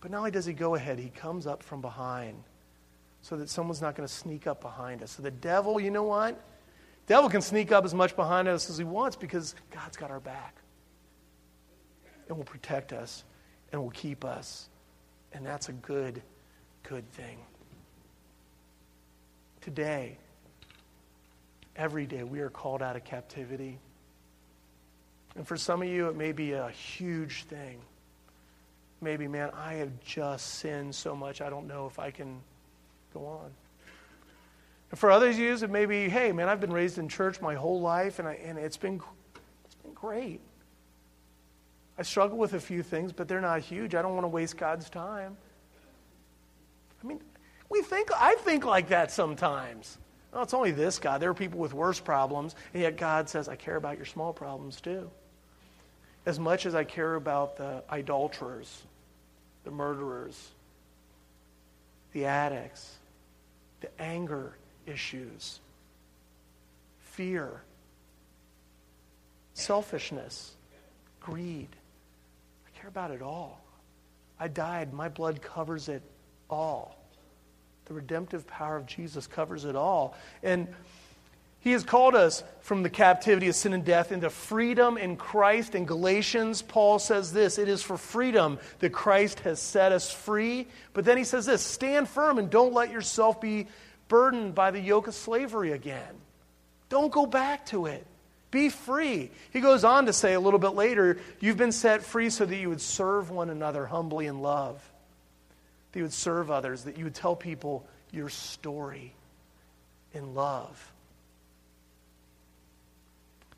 But 0.00 0.10
not 0.10 0.18
only 0.18 0.30
does 0.30 0.46
he 0.46 0.52
go 0.52 0.74
ahead, 0.74 0.98
he 0.98 1.10
comes 1.10 1.46
up 1.46 1.62
from 1.62 1.80
behind 1.80 2.42
so 3.20 3.36
that 3.36 3.48
someone's 3.48 3.80
not 3.80 3.94
going 3.94 4.06
to 4.06 4.12
sneak 4.12 4.46
up 4.46 4.60
behind 4.60 5.02
us. 5.02 5.12
So 5.12 5.22
the 5.22 5.30
devil, 5.30 5.78
you 5.78 5.90
know 5.90 6.02
what? 6.02 6.42
Devil 7.06 7.30
can 7.30 7.40
sneak 7.40 7.70
up 7.70 7.84
as 7.84 7.94
much 7.94 8.16
behind 8.16 8.48
us 8.48 8.68
as 8.68 8.78
he 8.78 8.84
wants 8.84 9.16
because 9.16 9.54
God's 9.70 9.96
got 9.96 10.10
our 10.10 10.20
back. 10.20 10.56
And 12.28 12.36
will 12.36 12.44
protect 12.44 12.92
us 12.92 13.24
and 13.70 13.80
will 13.80 13.90
keep 13.90 14.24
us. 14.24 14.68
And 15.32 15.44
that's 15.46 15.68
a 15.68 15.72
good, 15.72 16.22
good 16.82 17.08
thing. 17.12 17.38
Today, 19.62 20.18
every 21.76 22.04
day, 22.04 22.24
we 22.24 22.40
are 22.40 22.50
called 22.50 22.82
out 22.82 22.96
of 22.96 23.04
captivity. 23.04 23.78
And 25.36 25.46
for 25.46 25.56
some 25.56 25.82
of 25.82 25.88
you, 25.88 26.08
it 26.08 26.16
may 26.16 26.32
be 26.32 26.52
a 26.52 26.68
huge 26.70 27.44
thing. 27.44 27.78
Maybe, 29.00 29.28
man, 29.28 29.50
I 29.54 29.74
have 29.74 29.90
just 30.04 30.56
sinned 30.56 30.94
so 30.94 31.14
much, 31.14 31.40
I 31.40 31.48
don't 31.48 31.68
know 31.68 31.86
if 31.86 31.98
I 31.98 32.10
can 32.10 32.40
go 33.14 33.24
on. 33.24 33.50
And 34.90 34.98
for 34.98 35.10
others 35.10 35.36
of 35.36 35.40
you, 35.40 35.54
it 35.54 35.70
may 35.70 35.86
be, 35.86 36.08
hey, 36.08 36.32
man, 36.32 36.48
I've 36.48 36.60
been 36.60 36.72
raised 36.72 36.98
in 36.98 37.08
church 37.08 37.40
my 37.40 37.54
whole 37.54 37.80
life, 37.80 38.18
and, 38.18 38.26
I, 38.26 38.34
and 38.44 38.58
it's, 38.58 38.76
been, 38.76 39.00
it's 39.64 39.74
been 39.76 39.94
great. 39.94 40.40
I 41.96 42.02
struggle 42.02 42.36
with 42.36 42.54
a 42.54 42.60
few 42.60 42.82
things, 42.82 43.12
but 43.12 43.28
they're 43.28 43.40
not 43.40 43.60
huge. 43.60 43.94
I 43.94 44.02
don't 44.02 44.14
want 44.14 44.24
to 44.24 44.28
waste 44.28 44.56
God's 44.56 44.90
time. 44.90 45.36
I 47.02 47.06
mean, 47.06 47.20
we 47.72 47.80
think, 47.80 48.10
I 48.14 48.34
think 48.34 48.66
like 48.66 48.90
that 48.90 49.10
sometimes. 49.10 49.96
Well, 50.30 50.42
it's 50.42 50.52
only 50.52 50.72
this 50.72 50.98
God. 50.98 51.22
There 51.22 51.30
are 51.30 51.34
people 51.34 51.58
with 51.58 51.72
worse 51.72 51.98
problems, 51.98 52.54
and 52.74 52.82
yet 52.82 52.98
God 52.98 53.30
says, 53.30 53.48
I 53.48 53.56
care 53.56 53.76
about 53.76 53.96
your 53.96 54.04
small 54.04 54.34
problems 54.34 54.80
too. 54.80 55.10
As 56.26 56.38
much 56.38 56.66
as 56.66 56.74
I 56.74 56.84
care 56.84 57.14
about 57.14 57.56
the 57.56 57.82
idolaters, 57.90 58.82
the 59.64 59.70
murderers, 59.70 60.50
the 62.12 62.26
addicts, 62.26 62.94
the 63.80 63.88
anger 63.98 64.52
issues, 64.86 65.58
fear, 67.00 67.62
selfishness, 69.54 70.52
greed. 71.20 71.68
I 72.66 72.78
care 72.78 72.88
about 72.88 73.12
it 73.12 73.22
all. 73.22 73.60
I 74.38 74.48
died. 74.48 74.92
My 74.92 75.08
blood 75.08 75.40
covers 75.40 75.88
it 75.88 76.02
all. 76.50 77.01
The 77.86 77.94
redemptive 77.94 78.46
power 78.46 78.76
of 78.76 78.86
Jesus 78.86 79.26
covers 79.26 79.64
it 79.64 79.76
all. 79.76 80.16
And 80.42 80.68
he 81.62 81.72
has 81.72 81.84
called 81.84 82.16
us 82.16 82.42
from 82.60 82.82
the 82.82 82.90
captivity 82.90 83.46
of 83.46 83.54
sin 83.54 83.72
and 83.72 83.84
death 83.84 84.10
into 84.10 84.30
freedom 84.30 84.98
in 84.98 85.16
Christ. 85.16 85.76
In 85.76 85.84
Galatians, 85.84 86.60
Paul 86.60 86.98
says 86.98 87.32
this 87.32 87.56
it 87.56 87.68
is 87.68 87.82
for 87.82 87.96
freedom 87.96 88.58
that 88.80 88.90
Christ 88.90 89.40
has 89.40 89.60
set 89.60 89.92
us 89.92 90.12
free. 90.12 90.66
But 90.92 91.04
then 91.04 91.16
he 91.16 91.24
says 91.24 91.46
this 91.46 91.62
stand 91.62 92.08
firm 92.08 92.38
and 92.38 92.50
don't 92.50 92.72
let 92.72 92.90
yourself 92.90 93.40
be 93.40 93.68
burdened 94.08 94.56
by 94.56 94.72
the 94.72 94.80
yoke 94.80 95.06
of 95.06 95.14
slavery 95.14 95.70
again. 95.70 96.14
Don't 96.88 97.12
go 97.12 97.26
back 97.26 97.64
to 97.66 97.86
it. 97.86 98.06
Be 98.50 98.68
free. 98.68 99.30
He 99.52 99.60
goes 99.60 99.82
on 99.82 100.06
to 100.06 100.12
say 100.12 100.34
a 100.34 100.40
little 100.40 100.58
bit 100.58 100.74
later, 100.74 101.18
you've 101.40 101.56
been 101.56 101.72
set 101.72 102.02
free 102.02 102.28
so 102.28 102.44
that 102.44 102.56
you 102.56 102.68
would 102.68 102.82
serve 102.82 103.30
one 103.30 103.48
another 103.48 103.86
humbly 103.86 104.26
in 104.26 104.42
love, 104.42 104.82
that 105.92 105.98
you 105.98 106.04
would 106.04 106.12
serve 106.12 106.50
others, 106.50 106.84
that 106.84 106.98
you 106.98 107.04
would 107.04 107.14
tell 107.14 107.36
people 107.36 107.86
your 108.10 108.28
story 108.28 109.14
in 110.14 110.34
love. 110.34 110.92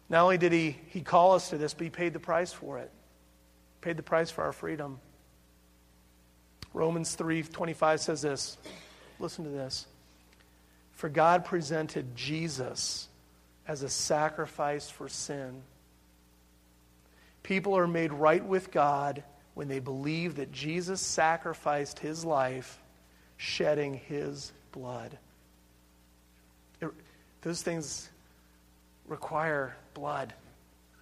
Not 0.09 0.23
only 0.23 0.39
did 0.39 0.53
he, 0.53 0.77
he 0.89 1.01
call 1.01 1.35
us 1.35 1.51
to 1.51 1.59
this, 1.59 1.75
but 1.75 1.85
he 1.85 1.91
paid 1.91 2.13
the 2.13 2.21
price 2.21 2.53
for 2.53 2.79
it. 2.79 2.91
Paid 3.81 3.97
the 3.97 4.03
price 4.03 4.31
for 4.31 4.45
our 4.45 4.53
freedom. 4.53 5.01
Romans 6.73 7.17
3:25 7.17 8.01
says 8.01 8.23
this. 8.23 8.59
Listen 9.19 9.45
to 9.45 9.51
this. 9.51 9.87
For 10.93 11.09
God 11.09 11.45
presented 11.45 12.17
Jesus 12.17 13.09
as 13.67 13.83
a 13.83 13.89
sacrifice 13.89 14.91
for 14.91 15.09
sin. 15.09 15.63
People 17.43 17.77
are 17.77 17.87
made 17.87 18.13
right 18.13 18.45
with 18.45 18.71
God 18.71 19.23
when 19.55 19.69
they 19.69 19.79
believe 19.79 20.37
that 20.37 20.53
Jesus 20.53 21.01
sacrificed 21.01 21.99
his 21.99 22.25
life, 22.25 22.79
shedding 23.37 23.95
his 23.95 24.53
blood. 24.73 25.17
It, 26.81 26.91
those 27.43 27.63
things 27.63 28.09
require 29.07 29.77
blood, 29.95 30.35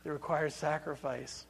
they 0.05 0.11
require 0.11 0.51
sacrifice. 0.51 1.45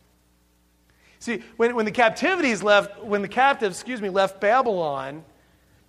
See, 1.19 1.43
when, 1.57 1.77
when 1.77 1.85
the 1.85 1.93
captivities 1.93 2.65
left, 2.65 3.03
when 3.03 3.23
the 3.23 3.29
captives, 3.29 3.77
excuse 3.77 4.01
me, 4.01 4.09
left 4.09 4.41
Babylon, 4.41 5.25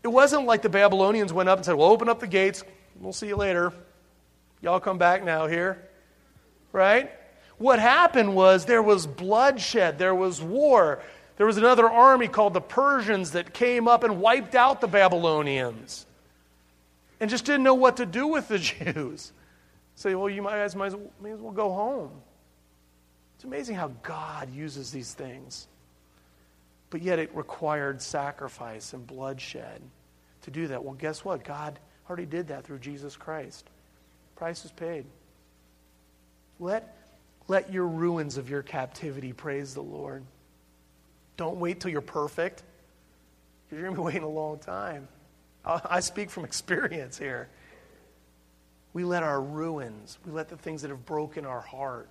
it 0.04 0.08
wasn't 0.08 0.46
like 0.46 0.62
the 0.62 0.70
Babylonians 0.70 1.34
went 1.34 1.50
up 1.50 1.58
and 1.58 1.66
said, 1.66 1.74
Well, 1.76 1.88
open 1.90 2.08
up 2.08 2.20
the 2.20 2.28
gates. 2.28 2.64
We'll 3.00 3.14
see 3.14 3.28
you 3.28 3.36
later. 3.36 3.74
Y'all 4.62 4.80
come 4.80 4.98
back 4.98 5.24
now 5.24 5.48
here. 5.48 5.82
Right? 6.72 7.12
What 7.58 7.80
happened 7.80 8.36
was 8.36 8.66
there 8.66 8.82
was 8.82 9.06
bloodshed, 9.08 10.00
there 10.00 10.16
was 10.16 10.42
war. 10.42 11.02
There 11.38 11.48
was 11.48 11.58
another 11.58 11.90
army 11.90 12.28
called 12.28 12.54
the 12.54 12.62
Persians 12.62 13.32
that 13.32 13.54
came 13.54 13.88
up 13.88 14.04
and 14.04 14.22
wiped 14.22 14.56
out 14.56 14.82
the 14.82 14.88
Babylonians 14.88 16.06
and 17.20 17.30
just 17.30 17.46
didn't 17.46 17.64
know 17.64 17.74
what 17.74 17.98
to 17.98 18.06
do 18.06 18.28
with 18.28 18.48
the 18.48 18.60
Jews. 18.94 19.32
Say, 19.96 20.16
well, 20.16 20.30
you 20.30 20.42
guys 20.44 20.76
might 20.76 20.88
as, 20.88 20.96
well, 20.96 21.12
might 21.22 21.32
as 21.32 21.40
well 21.40 21.52
go 21.52 21.72
home. 21.72 22.12
It's 23.36 23.44
amazing 23.44 23.76
how 23.76 23.92
God 24.04 24.54
uses 24.54 24.92
these 24.92 25.14
things. 25.14 25.68
But 26.90 27.02
yet 27.02 27.20
it 27.20 27.36
required 27.36 28.02
sacrifice 28.02 28.94
and 28.94 29.06
bloodshed 29.06 29.82
to 30.44 30.52
do 30.52 30.68
that. 30.68 30.84
Well, 30.84 30.94
guess 30.94 31.26
what? 31.26 31.44
God 31.44 31.80
already 32.08 32.26
did 32.26 32.48
that 32.50 32.64
through 32.64 32.80
Jesus 32.80 33.16
Christ. 33.16 33.66
Price 34.36 34.66
is 34.66 34.72
paid. 34.72 35.06
Let, 36.60 36.96
let 37.48 37.72
your 37.72 37.88
ruins 37.88 38.38
of 38.38 38.50
your 38.50 38.64
captivity 38.64 39.34
praise 39.34 39.74
the 39.74 39.82
Lord. 39.82 40.24
Don't 41.38 41.60
wait 41.60 41.80
till 41.80 41.92
you're 41.92 42.02
perfect, 42.02 42.64
because 43.66 43.80
you're 43.80 43.90
going 43.90 43.96
to 43.96 44.02
be 44.02 44.06
waiting 44.06 44.24
a 44.24 44.30
long 44.30 44.60
time. 44.60 45.08
I 45.66 46.02
speak 46.02 46.30
from 46.30 46.44
experience 46.44 47.18
here. 47.18 47.48
We 48.94 49.06
let 49.06 49.24
our 49.24 49.42
ruins, 49.42 50.18
we 50.26 50.32
let 50.32 50.50
the 50.50 50.58
things 50.58 50.82
that 50.82 50.90
have 50.90 51.06
broken 51.06 51.46
our 51.46 51.62
heart 51.62 52.10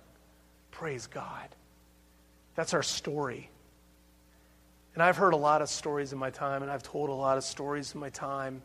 praise 0.71 1.07
God. 1.07 1.47
That's 2.55 2.73
our 2.73 2.83
story. 2.83 3.49
And 4.93 5.01
I've 5.01 5.17
heard 5.17 5.33
a 5.33 5.37
lot 5.37 5.61
of 5.61 5.69
stories 5.69 6.13
in 6.13 6.19
my 6.19 6.29
time, 6.29 6.61
and 6.61 6.71
I've 6.71 6.83
told 6.83 7.09
a 7.09 7.13
lot 7.13 7.37
of 7.37 7.43
stories 7.43 7.93
in 7.93 7.99
my 7.99 8.09
time. 8.09 8.61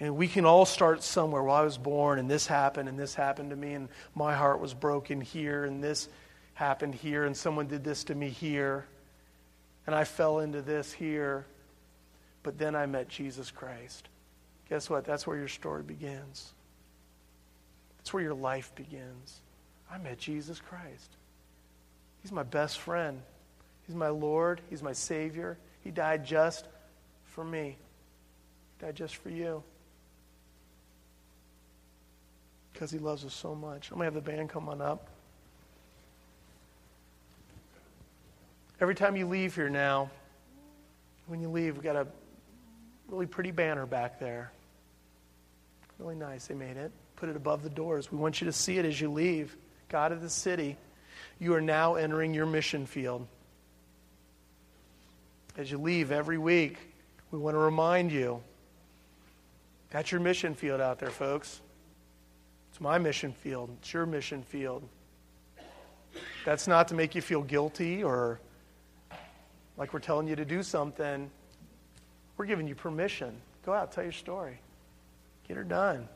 And 0.00 0.16
we 0.16 0.26
can 0.26 0.44
all 0.44 0.66
start 0.66 1.02
somewhere. 1.02 1.42
Well, 1.42 1.54
I 1.54 1.62
was 1.62 1.78
born, 1.78 2.18
and 2.18 2.28
this 2.28 2.46
happened, 2.46 2.88
and 2.88 2.98
this 2.98 3.14
happened 3.14 3.50
to 3.50 3.56
me, 3.56 3.74
and 3.74 3.88
my 4.14 4.34
heart 4.34 4.60
was 4.60 4.74
broken 4.74 5.20
here, 5.20 5.64
and 5.64 5.82
this 5.82 6.08
happened 6.54 6.94
here, 6.94 7.24
and 7.24 7.36
someone 7.36 7.66
did 7.68 7.84
this 7.84 8.04
to 8.04 8.14
me 8.14 8.28
here, 8.28 8.86
and 9.86 9.94
I 9.94 10.04
fell 10.04 10.40
into 10.40 10.62
this 10.62 10.92
here. 10.92 11.46
But 12.42 12.58
then 12.58 12.74
I 12.76 12.86
met 12.86 13.08
Jesus 13.08 13.50
Christ. 13.50 14.08
Guess 14.68 14.90
what? 14.90 15.04
That's 15.04 15.26
where 15.26 15.36
your 15.36 15.48
story 15.48 15.82
begins. 15.82 16.52
That's 17.98 18.12
where 18.12 18.22
your 18.22 18.34
life 18.34 18.74
begins. 18.74 19.40
I 19.90 19.98
met 19.98 20.18
Jesus 20.18 20.60
Christ. 20.60 21.16
He's 22.20 22.32
my 22.32 22.42
best 22.42 22.78
friend. 22.78 23.20
He's 23.86 23.96
my 23.96 24.08
Lord. 24.08 24.60
He's 24.68 24.82
my 24.82 24.92
Savior. 24.92 25.56
He 25.82 25.90
died 25.90 26.24
just 26.26 26.66
for 27.24 27.44
me. 27.44 27.76
He 28.78 28.86
died 28.86 28.96
just 28.96 29.16
for 29.16 29.30
you. 29.30 29.62
Because 32.74 32.90
he 32.90 32.98
loves 32.98 33.24
us 33.24 33.32
so 33.32 33.54
much. 33.54 33.90
I'm 33.90 33.96
going 33.96 34.10
to 34.10 34.14
have 34.14 34.24
the 34.24 34.30
band 34.30 34.50
come 34.50 34.68
on 34.68 34.82
up. 34.82 35.08
Every 38.78 38.94
time 38.94 39.16
you 39.16 39.26
leave 39.26 39.54
here 39.54 39.70
now, 39.70 40.10
when 41.28 41.40
you 41.40 41.48
leave, 41.48 41.76
we've 41.76 41.82
got 41.82 41.96
a 41.96 42.06
really 43.08 43.24
pretty 43.24 43.52
banner 43.52 43.86
back 43.86 44.20
there. 44.20 44.52
Really 45.98 46.16
nice. 46.16 46.48
They 46.48 46.54
made 46.54 46.76
it 46.76 46.92
put 47.16 47.28
it 47.28 47.36
above 47.36 47.62
the 47.62 47.70
doors. 47.70 48.10
We 48.12 48.18
want 48.18 48.40
you 48.40 48.46
to 48.46 48.52
see 48.52 48.78
it 48.78 48.84
as 48.84 49.00
you 49.00 49.10
leave. 49.10 49.56
God 49.88 50.12
of 50.12 50.20
the 50.20 50.30
city, 50.30 50.76
you 51.38 51.54
are 51.54 51.60
now 51.60 51.94
entering 51.94 52.34
your 52.34 52.46
mission 52.46 52.86
field. 52.86 53.26
As 55.56 55.70
you 55.70 55.78
leave 55.78 56.10
every 56.10 56.38
week, 56.38 56.78
we 57.30 57.38
want 57.38 57.54
to 57.54 57.58
remind 57.58 58.12
you 58.12 58.42
that's 59.90 60.10
your 60.10 60.20
mission 60.20 60.54
field 60.54 60.80
out 60.80 60.98
there, 60.98 61.10
folks. 61.10 61.60
It's 62.74 62.80
my 62.80 62.98
mission 62.98 63.30
field, 63.30 63.70
it's 63.78 63.92
your 63.92 64.04
mission 64.04 64.42
field. 64.42 64.82
That's 66.44 66.66
not 66.66 66.88
to 66.88 66.96
make 66.96 67.14
you 67.14 67.22
feel 67.22 67.40
guilty 67.40 68.02
or 68.02 68.40
like 69.76 69.94
we're 69.94 70.00
telling 70.00 70.26
you 70.26 70.34
to 70.34 70.44
do 70.44 70.60
something. 70.60 71.30
We're 72.36 72.46
giving 72.46 72.66
you 72.66 72.74
permission. 72.74 73.36
Go 73.64 73.72
out, 73.72 73.92
tell 73.92 74.02
your 74.02 74.12
story. 74.12 74.58
Get 75.46 75.56
her 75.56 75.62
done. 75.62 76.08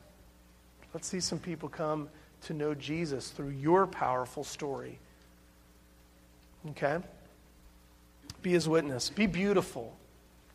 Let's 0.93 1.07
see 1.07 1.21
some 1.21 1.39
people 1.39 1.69
come 1.69 2.09
to 2.41 2.53
know 2.53 2.73
Jesus 2.73 3.29
through 3.29 3.51
your 3.51 3.87
powerful 3.87 4.43
story. 4.43 4.99
Okay? 6.71 6.97
Be 8.41 8.49
his 8.49 8.67
witness. 8.67 9.09
Be 9.09 9.27
beautiful. 9.27 9.95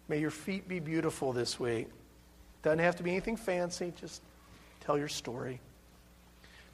May 0.09 0.21
your 0.21 0.31
feet 0.31 0.69
be 0.69 0.81
beautiful 0.81 1.33
this 1.33 1.59
week. 1.59 1.89
Doesn't 2.63 2.81
have 2.81 2.97
to 2.97 3.03
be 3.03 3.13
anything 3.13 3.39
fancy, 3.39 3.95
just 3.99 4.21
tell 4.81 4.99
your 4.99 5.09
story. 5.09 5.61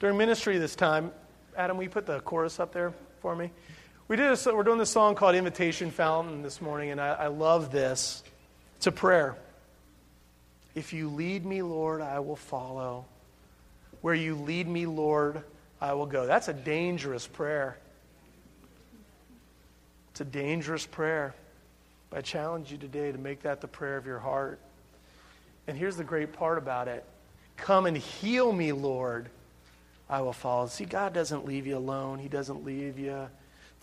During 0.01 0.17
ministry 0.17 0.57
this 0.57 0.75
time, 0.75 1.13
Adam, 1.55 1.81
you 1.83 1.91
put 1.91 2.07
the 2.07 2.21
chorus 2.21 2.59
up 2.59 2.73
there 2.73 2.95
for 3.21 3.37
me? 3.37 3.51
We 4.09 4.17
did 4.17 4.33
a, 4.33 4.57
we're 4.57 4.63
doing 4.63 4.79
this 4.79 4.89
song 4.89 5.15
called 5.15 5.35
Invitation 5.35 5.91
Fountain 5.91 6.43
this 6.43 6.63
morning, 6.63 6.91
and 6.91 6.99
I, 6.99 7.09
I 7.13 7.27
love 7.27 7.71
this. 7.71 8.23
It's 8.79 8.87
a 8.87 8.93
prayer. 8.93 9.37
If 10.75 10.95
you 10.95 11.11
lead 11.11 11.45
me, 11.45 11.61
Lord, 11.61 12.01
I 12.01 12.21
will 12.21 12.37
follow. 12.37 13.05
Where 14.01 14.15
you 14.15 14.37
lead 14.37 14.67
me, 14.67 14.87
Lord, 14.87 15.43
I 15.83 15.93
will 15.93 16.07
go. 16.07 16.27
That's 16.27 16.49
a 16.49 16.55
dangerous 16.55 17.27
prayer. 17.27 17.77
It's 20.13 20.23
a 20.23 20.25
dangerous 20.25 20.87
prayer. 20.87 21.35
But 22.09 22.21
I 22.21 22.23
challenge 22.23 22.73
you 22.73 22.79
today 22.79 23.13
to 23.13 23.19
make 23.19 23.43
that 23.43 23.61
the 23.61 23.69
prayer 23.69 23.99
of 23.99 24.07
your 24.07 24.19
heart. 24.19 24.61
And 25.67 25.77
here's 25.77 25.99
the 25.99 26.05
great 26.05 26.33
part 26.33 26.57
about 26.57 26.89
it 26.89 27.05
Come 27.59 27.85
and 27.85 27.99
heal 27.99 28.51
me, 28.51 28.73
Lord. 28.73 29.29
I 30.11 30.21
will 30.23 30.33
follow. 30.33 30.67
See, 30.67 30.85
God 30.85 31.15
doesn't 31.15 31.47
leave 31.47 31.69
you 31.69 31.77
alone. 31.77 32.19
He 32.19 32.29
doesn't 32.29 32.65
leave 32.65 32.99
you 32.99 33.29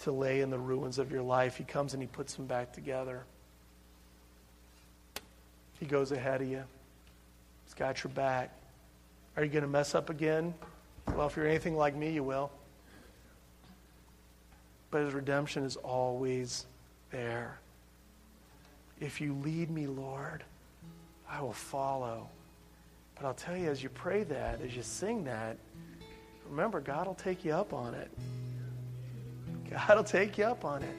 to 0.04 0.12
lay 0.12 0.42
in 0.42 0.50
the 0.50 0.60
ruins 0.60 1.00
of 1.00 1.10
your 1.10 1.22
life. 1.22 1.56
He 1.56 1.64
comes 1.64 1.94
and 1.94 2.04
He 2.04 2.08
puts 2.08 2.36
them 2.36 2.46
back 2.46 2.74
together. 2.74 3.24
He 5.80 5.86
goes 5.86 6.12
ahead 6.12 6.42
of 6.42 6.50
you. 6.50 6.64
He's 7.66 7.74
got 7.74 8.04
your 8.04 8.12
back. 8.12 8.52
Are 9.38 9.44
you 9.44 9.50
going 9.50 9.64
to 9.64 9.70
mess 9.70 9.96
up 9.96 10.10
again? 10.10 10.54
Well, 11.16 11.28
if 11.28 11.38
you're 11.38 11.48
anything 11.48 11.78
like 11.78 11.96
me, 11.96 12.12
you 12.12 12.24
will. 12.24 12.52
But 14.92 15.04
His 15.04 15.14
redemption 15.14 15.64
is 15.64 15.78
always 15.78 16.66
there. 17.10 17.58
If 19.00 19.22
you 19.22 19.34
lead 19.46 19.70
me, 19.70 19.88
Lord, 19.88 20.44
I 21.30 21.42
will 21.42 21.54
follow. 21.54 22.28
But 23.16 23.28
I'll 23.28 23.34
tell 23.34 23.56
you, 23.56 23.70
as 23.70 23.82
you 23.82 23.90
pray 23.90 24.24
that, 24.24 24.60
as 24.62 24.76
you 24.76 24.84
sing 24.84 25.24
that, 25.24 25.58
remember, 26.50 26.80
God 26.80 27.08
will 27.08 27.16
take 27.16 27.46
you 27.46 27.54
up 27.54 27.74
on 27.74 27.94
it. 27.94 28.12
God 29.70 29.98
will 29.98 30.04
take 30.04 30.38
you 30.38 30.46
up 30.46 30.66
on 30.66 30.84
it. 30.84 30.96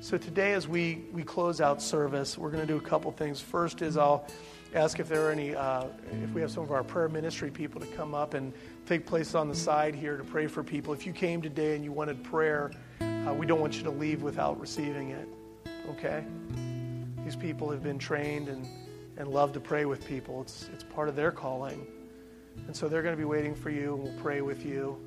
So 0.00 0.16
today, 0.16 0.52
as 0.52 0.68
we, 0.68 1.04
we 1.12 1.22
close 1.22 1.60
out 1.60 1.82
service, 1.82 2.38
we're 2.38 2.50
going 2.50 2.66
to 2.66 2.72
do 2.72 2.76
a 2.76 2.88
couple 2.88 3.10
things. 3.10 3.40
First 3.40 3.82
is 3.82 3.96
I'll 3.96 4.26
ask 4.74 5.00
if 5.00 5.08
there 5.08 5.26
are 5.26 5.30
any, 5.30 5.54
uh, 5.54 5.86
if 6.22 6.30
we 6.30 6.40
have 6.40 6.50
some 6.50 6.62
of 6.62 6.70
our 6.70 6.84
prayer 6.84 7.08
ministry 7.08 7.50
people 7.50 7.80
to 7.80 7.86
come 7.88 8.14
up 8.14 8.34
and 8.34 8.52
take 8.86 9.06
place 9.06 9.34
on 9.34 9.48
the 9.48 9.54
side 9.54 9.94
here 9.94 10.16
to 10.16 10.24
pray 10.24 10.46
for 10.46 10.62
people. 10.62 10.92
If 10.92 11.04
you 11.04 11.12
came 11.12 11.42
today 11.42 11.74
and 11.74 11.84
you 11.84 11.92
wanted 11.92 12.22
prayer, 12.22 12.70
uh, 13.00 13.34
we 13.34 13.44
don't 13.44 13.60
want 13.60 13.76
you 13.76 13.82
to 13.84 13.90
leave 13.90 14.22
without 14.22 14.60
receiving 14.60 15.10
it. 15.10 15.28
Okay? 15.90 16.24
These 17.24 17.36
people 17.36 17.70
have 17.70 17.82
been 17.82 17.98
trained 17.98 18.48
and, 18.48 18.66
and 19.16 19.28
love 19.28 19.52
to 19.54 19.60
pray 19.60 19.84
with 19.84 20.06
people. 20.06 20.42
It's, 20.42 20.70
it's 20.72 20.84
part 20.84 21.08
of 21.08 21.16
their 21.16 21.32
calling. 21.32 21.86
And 22.66 22.76
so 22.76 22.88
they're 22.88 23.02
going 23.02 23.14
to 23.14 23.18
be 23.18 23.24
waiting 23.24 23.54
for 23.54 23.70
you, 23.70 23.94
and 23.94 24.02
we'll 24.02 24.20
pray 24.20 24.40
with 24.40 24.64
you. 24.64 24.98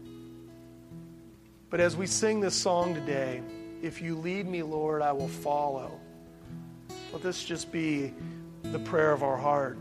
But 1.70 1.80
as 1.80 1.95
we 1.95 2.08
sing 2.08 2.39
this 2.39 2.56
song 2.56 2.93
today, 2.93 3.41
if 3.82 4.02
you 4.02 4.16
lead 4.16 4.47
me, 4.47 4.64
Lord, 4.64 5.02
I 5.02 5.12
will 5.12 5.28
follow. 5.28 5.99
Let 7.14 7.22
this 7.22 7.43
just 7.43 7.72
be 7.72 8.14
the 8.64 8.80
prayer 8.80 9.12
of 9.12 9.24
our 9.24 9.38
heart. 9.38 9.78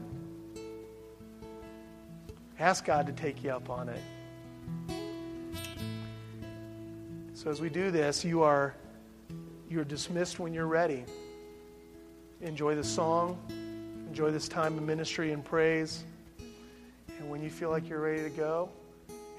Ask 2.59 2.85
God 2.85 3.07
to 3.07 3.13
take 3.13 3.43
you 3.43 3.51
up 3.51 3.71
on 3.71 3.89
it. 3.89 4.03
So 7.35 7.51
as 7.51 7.61
we 7.61 7.71
do 7.71 7.91
this, 7.91 8.25
you 8.25 8.43
are 8.43 8.75
you're 9.71 9.85
dismissed 9.85 10.39
when 10.39 10.53
you're 10.53 10.67
ready. 10.67 11.05
Enjoy 12.41 12.75
the 12.75 12.85
song. 12.85 13.39
Enjoy 14.09 14.31
this 14.31 14.49
time 14.49 14.77
of 14.77 14.83
ministry 14.83 15.33
and 15.33 15.45
praise. 15.45 16.05
And 17.21 17.29
when 17.29 17.43
you 17.43 17.51
feel 17.51 17.69
like 17.69 17.87
you're 17.87 18.01
ready 18.01 18.23
to 18.23 18.31
go, 18.31 18.71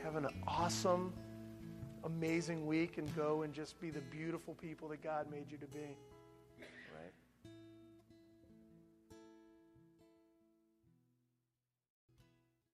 have 0.03 0.15
an 0.15 0.27
awesome, 0.47 1.11
amazing 2.03 2.67
week 2.67 2.99
and 2.99 3.13
go 3.15 3.41
and 3.41 3.51
just 3.51 3.81
be 3.81 3.89
the 3.89 4.01
beautiful 4.01 4.53
people 4.53 4.87
that 4.89 5.01
God 5.01 5.31
made 5.31 5.45
you 5.49 5.57
to 5.57 5.65
be. 5.65 5.97